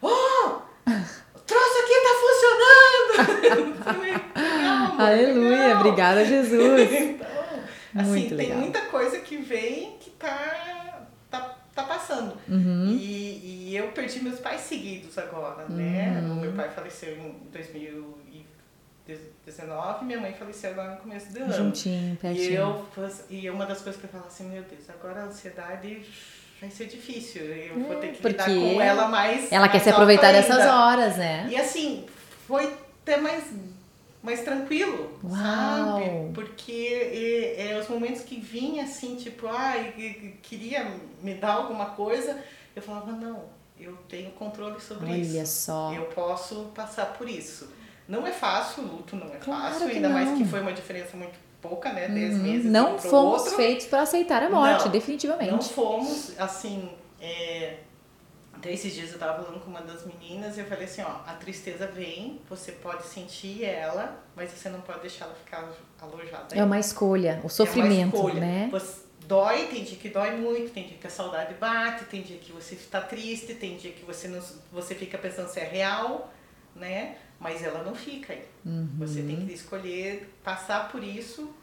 oh! 0.00 0.60
Troço 1.48 1.78
aqui 1.82 1.96
tá 2.04 2.12
funcionando! 2.20 3.08
Aleluia, 5.00 5.56
legal. 5.56 5.80
obrigada 5.80 6.24
Jesus. 6.24 6.60
então, 6.92 7.26
assim, 7.96 8.10
Muito 8.10 8.28
tem 8.28 8.36
legal. 8.36 8.58
muita 8.58 8.80
coisa 8.82 9.18
que 9.18 9.38
vem 9.38 9.96
que 9.98 10.10
tá, 10.10 11.06
tá, 11.30 11.56
tá 11.74 11.82
passando. 11.84 12.36
Uhum. 12.46 12.96
E, 13.00 13.70
e 13.70 13.76
eu 13.76 13.88
perdi 13.92 14.22
meus 14.22 14.38
pais 14.38 14.60
seguidos 14.60 15.16
agora, 15.18 15.64
né? 15.68 16.20
Uhum. 16.22 16.40
Meu 16.40 16.52
pai 16.52 16.68
faleceu 16.68 17.16
em 17.16 17.32
2000 17.50 18.18
19, 19.46 20.04
minha 20.04 20.20
mãe 20.20 20.34
faleceu 20.34 20.70
agora 20.70 20.92
no 20.92 20.96
começo 20.98 21.32
do 21.32 21.42
ano. 21.42 21.52
Juntinho, 21.52 22.16
pertinho. 22.16 22.50
E, 22.50 22.54
eu, 22.54 22.86
e 23.30 23.50
uma 23.50 23.64
das 23.64 23.80
coisas 23.80 23.98
que 23.98 24.06
eu 24.06 24.10
falo 24.10 24.26
assim, 24.26 24.50
meu 24.50 24.62
Deus, 24.62 24.88
agora 24.90 25.22
a 25.22 25.24
ansiedade 25.24 26.04
vai 26.60 26.70
ser 26.70 26.86
difícil. 26.86 27.42
Eu 27.42 27.80
vou 27.80 27.96
ter 27.96 28.12
que 28.12 28.26
lidar 28.26 28.46
com 28.46 28.80
ela 28.80 29.08
mais. 29.08 29.50
Ela 29.50 29.60
mais 29.60 29.72
quer 29.72 29.78
se 29.80 29.90
aproveitar 29.90 30.32
dessas 30.32 30.66
horas, 30.66 31.16
né? 31.16 31.46
E 31.50 31.56
assim, 31.56 32.06
foi 32.46 32.72
até 33.02 33.16
mais, 33.16 33.44
mais 34.22 34.42
tranquilo, 34.42 35.18
Uau. 35.24 35.34
sabe? 35.36 36.32
Porque 36.34 36.72
e, 36.72 37.54
é, 37.56 37.78
os 37.80 37.88
momentos 37.88 38.22
que 38.22 38.38
vinha 38.38 38.84
assim, 38.84 39.16
tipo, 39.16 39.46
ai, 39.46 39.94
ah, 39.96 40.38
queria 40.42 40.90
me 41.22 41.34
dar 41.34 41.54
alguma 41.54 41.86
coisa, 41.86 42.38
eu 42.74 42.82
falava, 42.82 43.12
não, 43.12 43.44
eu 43.78 43.96
tenho 44.08 44.30
controle 44.32 44.80
sobre 44.80 45.06
Olha 45.06 45.16
isso. 45.16 45.34
Olha 45.36 45.46
só. 45.46 45.92
Eu 45.94 46.04
posso 46.06 46.72
passar 46.74 47.06
por 47.14 47.28
isso. 47.28 47.72
Não 48.06 48.26
é 48.26 48.32
fácil, 48.32 48.84
o 48.84 48.86
luto 48.86 49.16
não 49.16 49.26
é 49.26 49.36
claro 49.36 49.74
fácil, 49.74 49.88
ainda 49.88 50.08
não. 50.08 50.14
mais 50.14 50.38
que 50.38 50.44
foi 50.46 50.60
uma 50.60 50.72
diferença 50.72 51.14
muito 51.14 51.38
pouca, 51.60 51.92
né? 51.92 52.08
10 52.08 52.34
uhum. 52.34 52.42
meses. 52.42 52.70
Não 52.70 52.98
fomos 52.98 53.42
outro. 53.42 53.56
feitos 53.56 53.86
para 53.86 54.02
aceitar 54.02 54.42
a 54.42 54.50
morte, 54.50 54.84
não, 54.84 54.92
definitivamente. 54.92 55.50
Não 55.50 55.62
fomos, 55.62 56.38
assim. 56.38 56.90
É... 57.20 57.78
Até 58.52 58.72
esses 58.72 58.92
dias 58.92 59.12
eu 59.12 59.20
tava 59.20 59.40
falando 59.40 59.60
com 59.60 59.70
uma 59.70 59.82
das 59.82 60.04
meninas 60.04 60.56
e 60.56 60.60
eu 60.60 60.66
falei 60.66 60.84
assim: 60.84 61.02
ó, 61.02 61.20
a 61.26 61.34
tristeza 61.34 61.86
vem, 61.86 62.40
você 62.48 62.72
pode 62.72 63.06
sentir 63.06 63.64
ela, 63.64 64.20
mas 64.34 64.50
você 64.50 64.68
não 64.68 64.80
pode 64.80 65.00
deixar 65.00 65.26
ela 65.26 65.34
ficar 65.34 65.70
alojada. 66.00 66.56
É 66.56 66.64
uma 66.64 66.78
escolha, 66.78 67.40
o 67.44 67.48
sofrimento, 67.48 68.16
é 68.16 68.20
uma 68.20 68.28
escolha. 68.28 68.40
né? 68.40 68.68
Você 68.72 69.08
dói, 69.28 69.66
tem 69.66 69.84
dia 69.84 69.98
que 69.98 70.08
dói 70.08 70.32
muito, 70.32 70.72
tem 70.72 70.88
dia 70.88 70.96
que 70.96 71.06
a 71.06 71.10
saudade 71.10 71.54
bate, 71.54 72.06
tem 72.06 72.22
dia 72.22 72.38
que 72.38 72.50
você 72.50 72.74
está 72.74 73.00
triste, 73.00 73.54
tem 73.54 73.76
dia 73.76 73.92
que 73.92 74.04
você, 74.04 74.26
não, 74.26 74.42
você 74.72 74.94
fica 74.94 75.18
pensando 75.18 75.48
se 75.48 75.60
é 75.60 75.64
real, 75.64 76.32
né? 76.74 77.16
Mas 77.38 77.62
ela 77.62 77.82
não 77.82 77.94
fica 77.94 78.32
aí. 78.32 78.44
Uhum. 78.64 78.88
Você 78.98 79.22
tem 79.22 79.46
que 79.46 79.52
escolher 79.52 80.34
passar 80.42 80.90
por 80.90 81.02
isso 81.02 81.54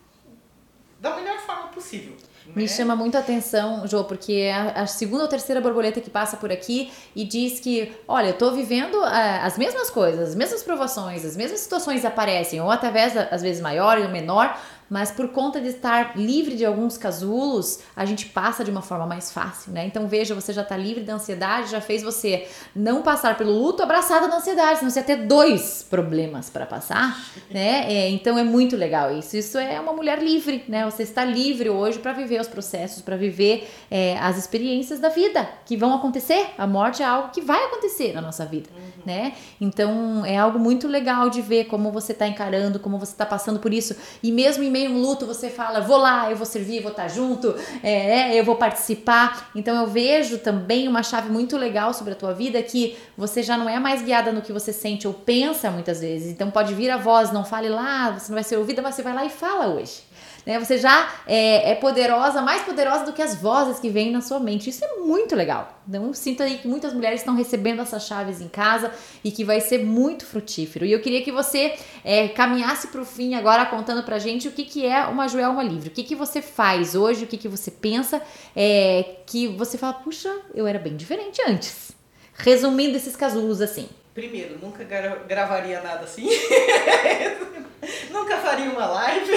da 0.99 1.15
melhor 1.15 1.39
forma 1.39 1.67
possível. 1.69 2.15
Me 2.53 2.63
né? 2.63 2.67
chama 2.67 2.95
muito 2.95 3.15
a 3.15 3.19
atenção, 3.19 3.87
Jô, 3.87 4.03
porque 4.03 4.33
é 4.33 4.53
a 4.53 4.85
segunda 4.85 5.23
ou 5.23 5.29
terceira 5.29 5.61
borboleta 5.61 6.01
que 6.01 6.09
passa 6.09 6.37
por 6.37 6.51
aqui 6.51 6.91
e 7.15 7.23
diz 7.23 7.59
que, 7.59 7.91
olha, 8.07 8.27
eu 8.27 8.37
tô 8.37 8.51
vivendo 8.51 8.95
uh, 8.95 9.43
as 9.43 9.57
mesmas 9.57 9.89
coisas, 9.89 10.29
as 10.29 10.35
mesmas 10.35 10.61
provações, 10.61 11.25
as 11.25 11.35
mesmas 11.35 11.59
situações 11.59 12.03
aparecem, 12.05 12.61
ou 12.61 12.69
através, 12.69 13.15
às 13.15 13.41
vezes, 13.41 13.61
maior 13.61 13.97
ou 13.97 14.09
menor, 14.09 14.55
mas 14.89 15.11
por 15.11 15.29
conta 15.29 15.59
de 15.59 15.69
estar 15.69 16.15
livre 16.15 16.55
de 16.55 16.65
alguns 16.65 16.97
casulos, 16.97 17.79
a 17.95 18.05
gente 18.05 18.27
passa 18.27 18.63
de 18.63 18.69
uma 18.69 18.81
forma 18.81 19.05
mais 19.05 19.31
fácil, 19.31 19.71
né? 19.71 19.85
Então 19.85 20.07
veja, 20.07 20.35
você 20.35 20.53
já 20.53 20.61
está 20.61 20.77
livre 20.77 21.03
da 21.03 21.15
ansiedade, 21.15 21.71
já 21.71 21.81
fez 21.81 22.03
você 22.03 22.47
não 22.75 23.01
passar 23.01 23.37
pelo 23.37 23.51
luto 23.51 23.81
abraçada 23.81 24.27
da 24.27 24.37
ansiedade, 24.37 24.79
senão 24.79 24.91
você 24.91 24.99
ia 24.99 25.05
ter 25.05 25.25
dois 25.25 25.85
problemas 25.89 26.49
para 26.49 26.65
passar, 26.65 27.19
né? 27.49 27.91
É, 27.91 28.09
então 28.09 28.37
é 28.37 28.43
muito 28.43 28.75
legal 28.75 29.11
isso. 29.17 29.35
Isso 29.35 29.57
é 29.57 29.79
uma 29.79 29.93
mulher 29.93 30.21
livre, 30.21 30.63
né? 30.67 30.85
Você 30.85 31.03
está 31.03 31.25
livre 31.25 31.69
hoje 31.69 31.99
para 31.99 32.13
viver 32.13 32.34
os 32.39 32.47
processos, 32.47 33.01
para 33.01 33.15
viver 33.15 33.69
é, 33.89 34.17
as 34.19 34.37
experiências 34.37 34.99
da 34.99 35.09
vida 35.09 35.47
que 35.65 35.75
vão 35.77 35.93
acontecer. 35.93 36.47
A 36.57 36.67
morte 36.67 37.01
é 37.01 37.05
algo 37.05 37.29
que 37.29 37.41
vai 37.41 37.63
acontecer 37.65 38.13
na 38.13 38.21
nossa 38.21 38.45
vida, 38.45 38.69
uhum. 38.75 39.03
né? 39.05 39.33
Então 39.59 40.25
é 40.25 40.37
algo 40.37 40.59
muito 40.59 40.87
legal 40.87 41.29
de 41.29 41.41
ver 41.41 41.65
como 41.65 41.91
você 41.91 42.11
está 42.11 42.27
encarando, 42.27 42.79
como 42.79 42.97
você 42.97 43.11
está 43.11 43.25
passando 43.25 43.59
por 43.59 43.73
isso 43.73 43.95
e 44.21 44.31
mesmo 44.31 44.63
em 44.63 44.71
meio 44.71 44.89
a 44.89 44.93
um 44.93 45.01
luto, 45.01 45.25
você 45.25 45.49
fala, 45.49 45.81
vou 45.81 45.97
lá, 45.97 46.29
eu 46.29 46.35
vou 46.35 46.45
servir, 46.45 46.81
vou 46.81 46.91
estar 46.91 47.07
junto, 47.07 47.55
é, 47.83 48.37
eu 48.37 48.43
vou 48.43 48.55
participar. 48.55 49.49
Então 49.55 49.75
eu 49.75 49.87
vejo 49.87 50.37
também 50.39 50.87
uma 50.87 51.03
chave 51.03 51.29
muito 51.29 51.57
legal 51.57 51.93
sobre 51.93 52.13
a 52.13 52.15
tua 52.15 52.33
vida 52.33 52.61
que 52.61 52.97
você 53.17 53.43
já 53.43 53.57
não 53.57 53.69
é 53.69 53.79
mais 53.79 54.01
guiada 54.01 54.31
no 54.31 54.41
que 54.41 54.51
você 54.51 54.73
sente 54.73 55.07
ou 55.07 55.13
pensa 55.13 55.71
muitas 55.71 56.01
vezes. 56.01 56.31
Então 56.31 56.51
pode 56.51 56.73
vir 56.73 56.89
a 56.89 56.97
voz, 56.97 57.31
não 57.31 57.45
fale 57.45 57.69
lá, 57.69 58.11
você 58.11 58.29
não 58.29 58.35
vai 58.35 58.43
ser 58.43 58.57
ouvida, 58.57 58.81
mas 58.81 58.95
você 58.95 59.03
vai 59.03 59.13
lá 59.13 59.25
e 59.25 59.29
fala 59.29 59.67
hoje 59.67 60.03
né? 60.45 60.59
Você 60.59 60.77
já 60.77 61.11
é, 61.25 61.71
é, 61.71 61.75
poderosa, 61.75 62.41
mais 62.41 62.61
poderosa 62.61 63.05
do 63.05 63.13
que 63.13 63.21
as 63.21 63.35
vozes 63.35 63.79
que 63.79 63.89
vêm 63.89 64.11
na 64.11 64.21
sua 64.21 64.39
mente. 64.39 64.69
Isso 64.69 64.85
é 64.85 64.97
muito 64.97 65.35
legal. 65.35 65.81
Então, 65.87 66.13
sinto 66.13 66.43
aí 66.43 66.57
que 66.57 66.67
muitas 66.67 66.93
mulheres 66.93 67.21
estão 67.21 67.35
recebendo 67.35 67.81
essas 67.81 68.05
chaves 68.05 68.41
em 68.41 68.47
casa 68.47 68.91
e 69.23 69.31
que 69.31 69.43
vai 69.43 69.59
ser 69.59 69.83
muito 69.83 70.25
frutífero. 70.25 70.85
E 70.85 70.91
eu 70.91 71.01
queria 71.01 71.21
que 71.23 71.31
você 71.31 71.75
é, 72.03 72.27
caminhasse 72.27 72.87
para 72.87 73.01
o 73.01 73.05
fim 73.05 73.33
agora 73.33 73.65
contando 73.65 74.03
pra 74.03 74.19
gente 74.19 74.47
o 74.47 74.51
que, 74.51 74.63
que 74.63 74.85
é 74.85 75.05
uma 75.05 75.27
Joelma 75.27 75.63
Livre. 75.63 75.89
O 75.89 75.91
que, 75.91 76.03
que 76.03 76.15
você 76.15 76.41
faz 76.41 76.95
hoje, 76.95 77.23
o 77.23 77.27
que, 77.27 77.37
que 77.37 77.47
você 77.47 77.71
pensa, 77.71 78.21
é, 78.55 79.17
que 79.25 79.47
você 79.47 79.77
fala, 79.77 79.93
puxa, 79.93 80.33
eu 80.53 80.67
era 80.67 80.77
bem 80.77 80.95
diferente 80.95 81.41
antes. 81.47 81.91
Resumindo 82.33 82.97
esses 82.97 83.15
casulos 83.15 83.61
assim. 83.61 83.87
Primeiro, 84.15 84.57
nunca 84.59 84.83
gra 84.83 85.17
gravaria 85.27 85.81
nada 85.81 86.05
assim. 86.05 86.27
Nunca 88.09 88.37
faria 88.37 88.69
uma 88.69 88.85
live. 88.85 89.31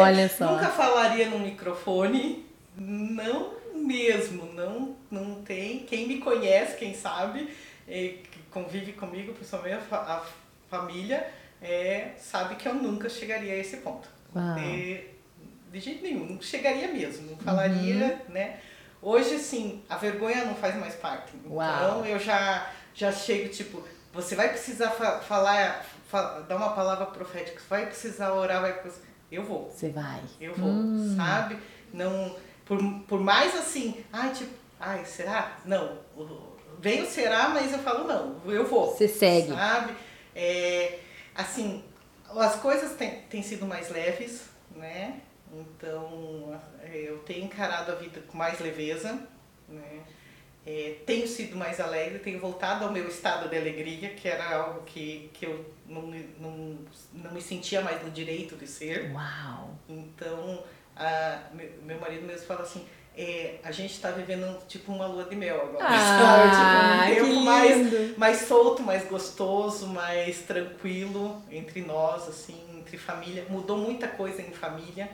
Olha 0.00 0.28
só. 0.28 0.52
Nunca 0.52 0.68
falaria 0.68 1.28
no 1.28 1.40
microfone. 1.40 2.46
Não 2.76 3.54
mesmo, 3.74 4.52
não, 4.52 4.96
não 5.10 5.42
tem. 5.42 5.80
Quem 5.80 6.06
me 6.06 6.18
conhece, 6.18 6.76
quem 6.76 6.94
sabe, 6.94 7.48
que 7.86 8.38
convive 8.50 8.92
comigo, 8.92 9.32
principalmente 9.32 9.82
a, 9.90 9.96
a 9.96 10.22
família, 10.70 11.26
é, 11.60 12.10
sabe 12.18 12.56
que 12.56 12.66
eu 12.66 12.74
nunca 12.74 13.08
chegaria 13.08 13.52
a 13.52 13.56
esse 13.56 13.78
ponto. 13.78 14.08
E, 14.58 15.10
de 15.72 15.80
jeito 15.80 16.02
nenhum, 16.02 16.26
não 16.26 16.40
chegaria 16.40 16.88
mesmo, 16.88 17.30
não 17.30 17.36
falaria, 17.38 18.20
uhum. 18.28 18.34
né? 18.34 18.60
Hoje, 19.02 19.34
assim, 19.34 19.82
a 19.88 19.96
vergonha 19.96 20.44
não 20.44 20.54
faz 20.54 20.74
mais 20.76 20.94
parte. 20.94 21.32
Uau. 21.46 21.66
Então, 21.66 22.06
eu 22.06 22.18
já, 22.18 22.70
já 22.94 23.12
chego, 23.12 23.48
tipo, 23.48 23.82
você 24.12 24.34
vai 24.34 24.48
precisar 24.48 24.90
fa 24.90 25.18
falar 25.20 25.84
dar 26.48 26.56
uma 26.56 26.72
palavra 26.74 27.06
profética, 27.06 27.60
vai 27.68 27.86
precisar 27.86 28.32
orar, 28.32 28.60
vai 28.60 28.72
precisar... 28.80 29.04
Eu 29.32 29.42
vou. 29.42 29.68
Você 29.68 29.88
vai. 29.90 30.22
Eu 30.40 30.54
vou, 30.54 30.68
hum. 30.68 31.14
sabe? 31.16 31.58
Não, 31.92 32.36
por, 32.64 32.78
por 33.08 33.20
mais 33.20 33.54
assim, 33.56 34.04
ai, 34.12 34.32
tipo, 34.32 34.52
ai, 34.78 35.04
será? 35.04 35.58
Não. 35.64 35.98
Vem 36.78 37.02
o 37.02 37.06
será, 37.06 37.48
mas 37.48 37.72
eu 37.72 37.78
falo 37.80 38.06
não, 38.06 38.40
eu 38.46 38.64
vou. 38.66 38.94
Você 38.94 39.08
segue. 39.08 39.48
Sabe? 39.48 39.94
É, 40.34 41.00
assim, 41.34 41.82
as 42.28 42.56
coisas 42.56 42.92
têm, 42.96 43.22
têm 43.22 43.42
sido 43.42 43.66
mais 43.66 43.90
leves, 43.90 44.44
né? 44.76 45.20
Então, 45.52 46.60
eu 46.92 47.18
tenho 47.20 47.44
encarado 47.44 47.92
a 47.92 47.94
vida 47.94 48.20
com 48.28 48.36
mais 48.36 48.60
leveza, 48.60 49.18
né? 49.68 50.00
É, 50.66 50.96
tenho 51.04 51.28
sido 51.28 51.56
mais 51.56 51.78
alegre, 51.78 52.18
tenho 52.20 52.40
voltado 52.40 52.86
ao 52.86 52.92
meu 52.92 53.06
estado 53.06 53.50
de 53.50 53.56
alegria, 53.56 54.10
que 54.10 54.26
era 54.26 54.56
algo 54.56 54.82
que, 54.86 55.30
que 55.34 55.44
eu 55.44 55.64
não, 55.86 56.02
não, 56.40 56.78
não 57.12 57.32
me 57.32 57.42
sentia 57.42 57.82
mais 57.82 58.02
no 58.02 58.10
direito 58.10 58.56
de 58.56 58.66
ser. 58.66 59.12
Uau! 59.12 59.76
Então, 59.86 60.62
a, 60.96 61.40
meu, 61.52 61.70
meu 61.82 62.00
marido 62.00 62.26
mesmo 62.26 62.46
fala 62.46 62.62
assim, 62.62 62.86
é, 63.16 63.56
a 63.62 63.70
gente 63.70 63.92
está 63.92 64.10
vivendo 64.10 64.58
tipo 64.66 64.90
uma 64.90 65.06
lua 65.06 65.24
de 65.24 65.36
mel 65.36 65.60
agora. 65.60 65.84
Ah, 65.86 67.04
tipo, 67.10 67.26
um 67.26 67.28
tempo 67.28 67.44
mais, 67.44 68.18
mais 68.18 68.36
solto, 68.38 68.82
mais 68.82 69.08
gostoso, 69.08 69.86
mais 69.86 70.40
tranquilo 70.40 71.42
entre 71.50 71.82
nós, 71.82 72.28
assim, 72.28 72.58
entre 72.76 72.98
família. 72.98 73.46
Mudou 73.48 73.76
muita 73.76 74.08
coisa 74.08 74.42
em 74.42 74.50
família. 74.50 75.08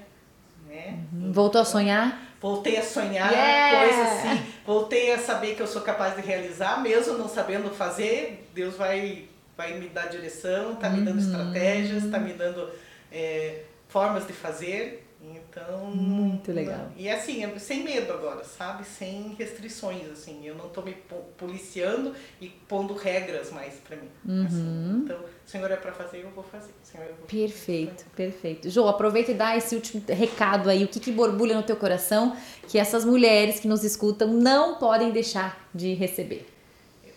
Né? 0.67 0.99
Uhum. 1.13 1.33
Voltou 1.33 1.61
a 1.61 1.65
sonhar? 1.65 2.23
Voltei 2.41 2.79
a 2.79 2.83
sonhar, 2.83 3.31
yeah! 3.31 3.87
coisas 3.87 4.07
assim. 4.07 4.50
Voltei 4.71 5.13
a 5.13 5.19
saber 5.19 5.57
que 5.57 5.63
eu 5.63 5.67
sou 5.67 5.83
capaz 5.83 6.15
de 6.15 6.23
realizar, 6.23 6.81
mesmo 6.81 7.19
não 7.19 7.29
sabendo 7.29 7.71
fazer. 7.71 8.49
Deus 8.55 8.77
vai, 8.77 9.25
vai 9.57 9.77
me 9.77 9.89
dar 9.89 10.07
direção, 10.07 10.77
tá 10.77 10.89
me 10.89 11.05
dando 11.05 11.19
uhum. 11.19 11.27
estratégias, 11.27 12.09
tá 12.09 12.21
me 12.21 12.33
dando 12.35 12.71
é, 13.11 13.63
formas 13.89 14.29
de 14.29 14.33
fazer. 14.33 15.05
Então. 15.23 15.87
Muito 15.87 16.51
legal. 16.51 16.91
E 16.97 17.09
assim, 17.09 17.43
sem 17.59 17.85
medo 17.85 18.13
agora, 18.13 18.43
sabe? 18.43 18.85
Sem 18.85 19.35
restrições, 19.39 20.09
assim. 20.11 20.47
Eu 20.47 20.55
não 20.55 20.69
tô 20.71 20.81
me 20.81 20.97
policiando 21.37 22.15
e 22.41 22.49
pondo 22.49 22.95
regras 22.95 23.51
mais 23.51 23.75
para 23.75 23.97
mim. 23.97 24.09
Uhum. 24.25 24.47
Assim. 24.47 25.03
Então, 25.05 25.19
o 25.19 25.51
senhor 25.51 25.71
é 25.71 25.77
para 25.77 25.93
fazer, 25.93 26.25
eu 26.25 26.31
vou 26.31 26.43
fazer. 26.43 26.73
Senhor, 26.83 27.07
eu 27.07 27.15
vou 27.15 27.27
perfeito, 27.27 28.05
fazer. 28.05 28.11
perfeito. 28.17 28.71
Jo, 28.71 28.89
aproveita 28.89 29.31
e 29.31 29.35
dá 29.35 29.57
esse 29.57 29.75
último 29.75 30.03
recado 30.09 30.71
aí. 30.71 30.85
O 30.85 30.89
que, 30.89 30.99
que 30.99 31.13
borbulha 31.13 31.55
no 31.55 31.63
teu 31.63 31.77
coração 31.77 32.35
que 32.67 32.79
essas 32.79 33.05
mulheres 33.05 33.61
que 33.61 33.69
nos 33.69 33.85
escutam 33.85 34.29
não 34.29 34.79
podem 34.79 35.11
deixar 35.11 35.69
de 35.75 35.93
receber? 35.93 36.47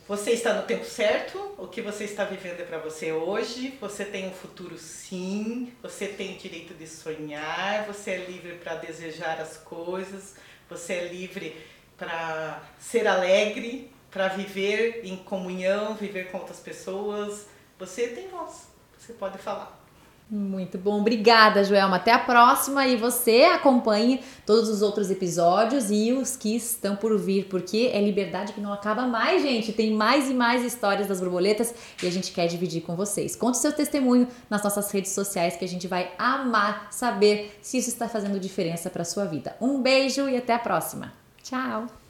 Você 0.06 0.32
está 0.32 0.54
no 0.54 0.64
tempo 0.64 0.84
certo, 0.84 1.56
o 1.58 1.66
que 1.66 1.82
você 1.82 2.04
está 2.04 2.26
vivendo 2.26 2.60
é 2.60 2.66
para 2.66 2.78
você 2.78 3.14
hoje, 3.14 3.78
você 3.80 4.04
tem 4.04 4.28
um 4.28 4.34
futuro 4.34 4.78
sim, 4.78 5.72
você 5.82 6.10
tem 6.10 6.36
o 6.36 6.38
direito 6.38 6.74
de 6.74 6.86
sonhar, 6.86 7.86
você 7.86 8.12
é 8.12 8.18
livre 8.18 8.56
para 8.56 8.76
desejar 8.76 9.40
as 9.40 9.56
coisas, 9.56 10.36
você 10.70 10.94
é 10.96 11.08
livre 11.08 11.56
para 11.98 12.62
ser 12.78 13.08
alegre, 13.08 13.94
para 14.12 14.28
viver 14.28 15.06
em 15.06 15.16
comunhão, 15.16 15.96
viver 15.96 16.30
com 16.32 16.38
outras 16.40 16.60
pessoas. 16.60 17.46
Você 17.80 18.10
tem 18.10 18.28
voz, 18.28 18.68
você 19.00 19.14
pode 19.14 19.38
falar. 19.38 19.83
Muito 20.30 20.78
bom, 20.78 21.00
obrigada, 21.00 21.64
Joelma. 21.64 21.98
Até 21.98 22.12
a 22.12 22.18
próxima 22.18 22.88
e 22.88 22.96
você 22.96 23.44
acompanhe 23.44 24.20
todos 24.46 24.68
os 24.68 24.82
outros 24.82 25.12
episódios 25.12 25.92
e 25.92 26.12
os 26.12 26.36
que 26.36 26.56
estão 26.56 26.96
por 26.96 27.18
vir, 27.20 27.46
porque 27.46 27.92
é 27.94 28.02
liberdade 28.02 28.54
que 28.54 28.62
não 28.62 28.74
acaba 28.74 29.06
mais, 29.06 29.42
gente. 29.42 29.72
Tem 29.72 29.94
mais 29.94 30.30
e 30.30 30.34
mais 30.34 30.64
histórias 30.64 31.08
das 31.08 31.20
borboletas 31.20 31.74
e 32.02 32.08
a 32.08 32.12
gente 32.12 32.32
quer 32.32 32.48
dividir 32.48 32.82
com 32.82 32.96
vocês. 32.96 33.36
Conte 33.36 33.58
seu 33.60 33.72
testemunho 33.72 34.28
nas 34.50 34.64
nossas 34.64 34.90
redes 34.92 35.12
sociais 35.12 35.56
que 35.56 35.66
a 35.66 35.70
gente 35.70 35.88
vai 35.88 36.12
amar 36.18 36.88
saber 36.90 37.58
se 37.62 37.78
isso 37.78 37.90
está 37.90 38.10
fazendo 38.10 38.40
diferença 38.40 38.90
para 38.90 39.04
sua 39.04 39.26
vida. 39.26 39.56
Um 39.62 39.82
beijo 39.82 40.28
e 40.28 40.36
até 40.36 40.54
a 40.54 40.60
próxima. 40.60 41.14
Tchau. 41.44 42.03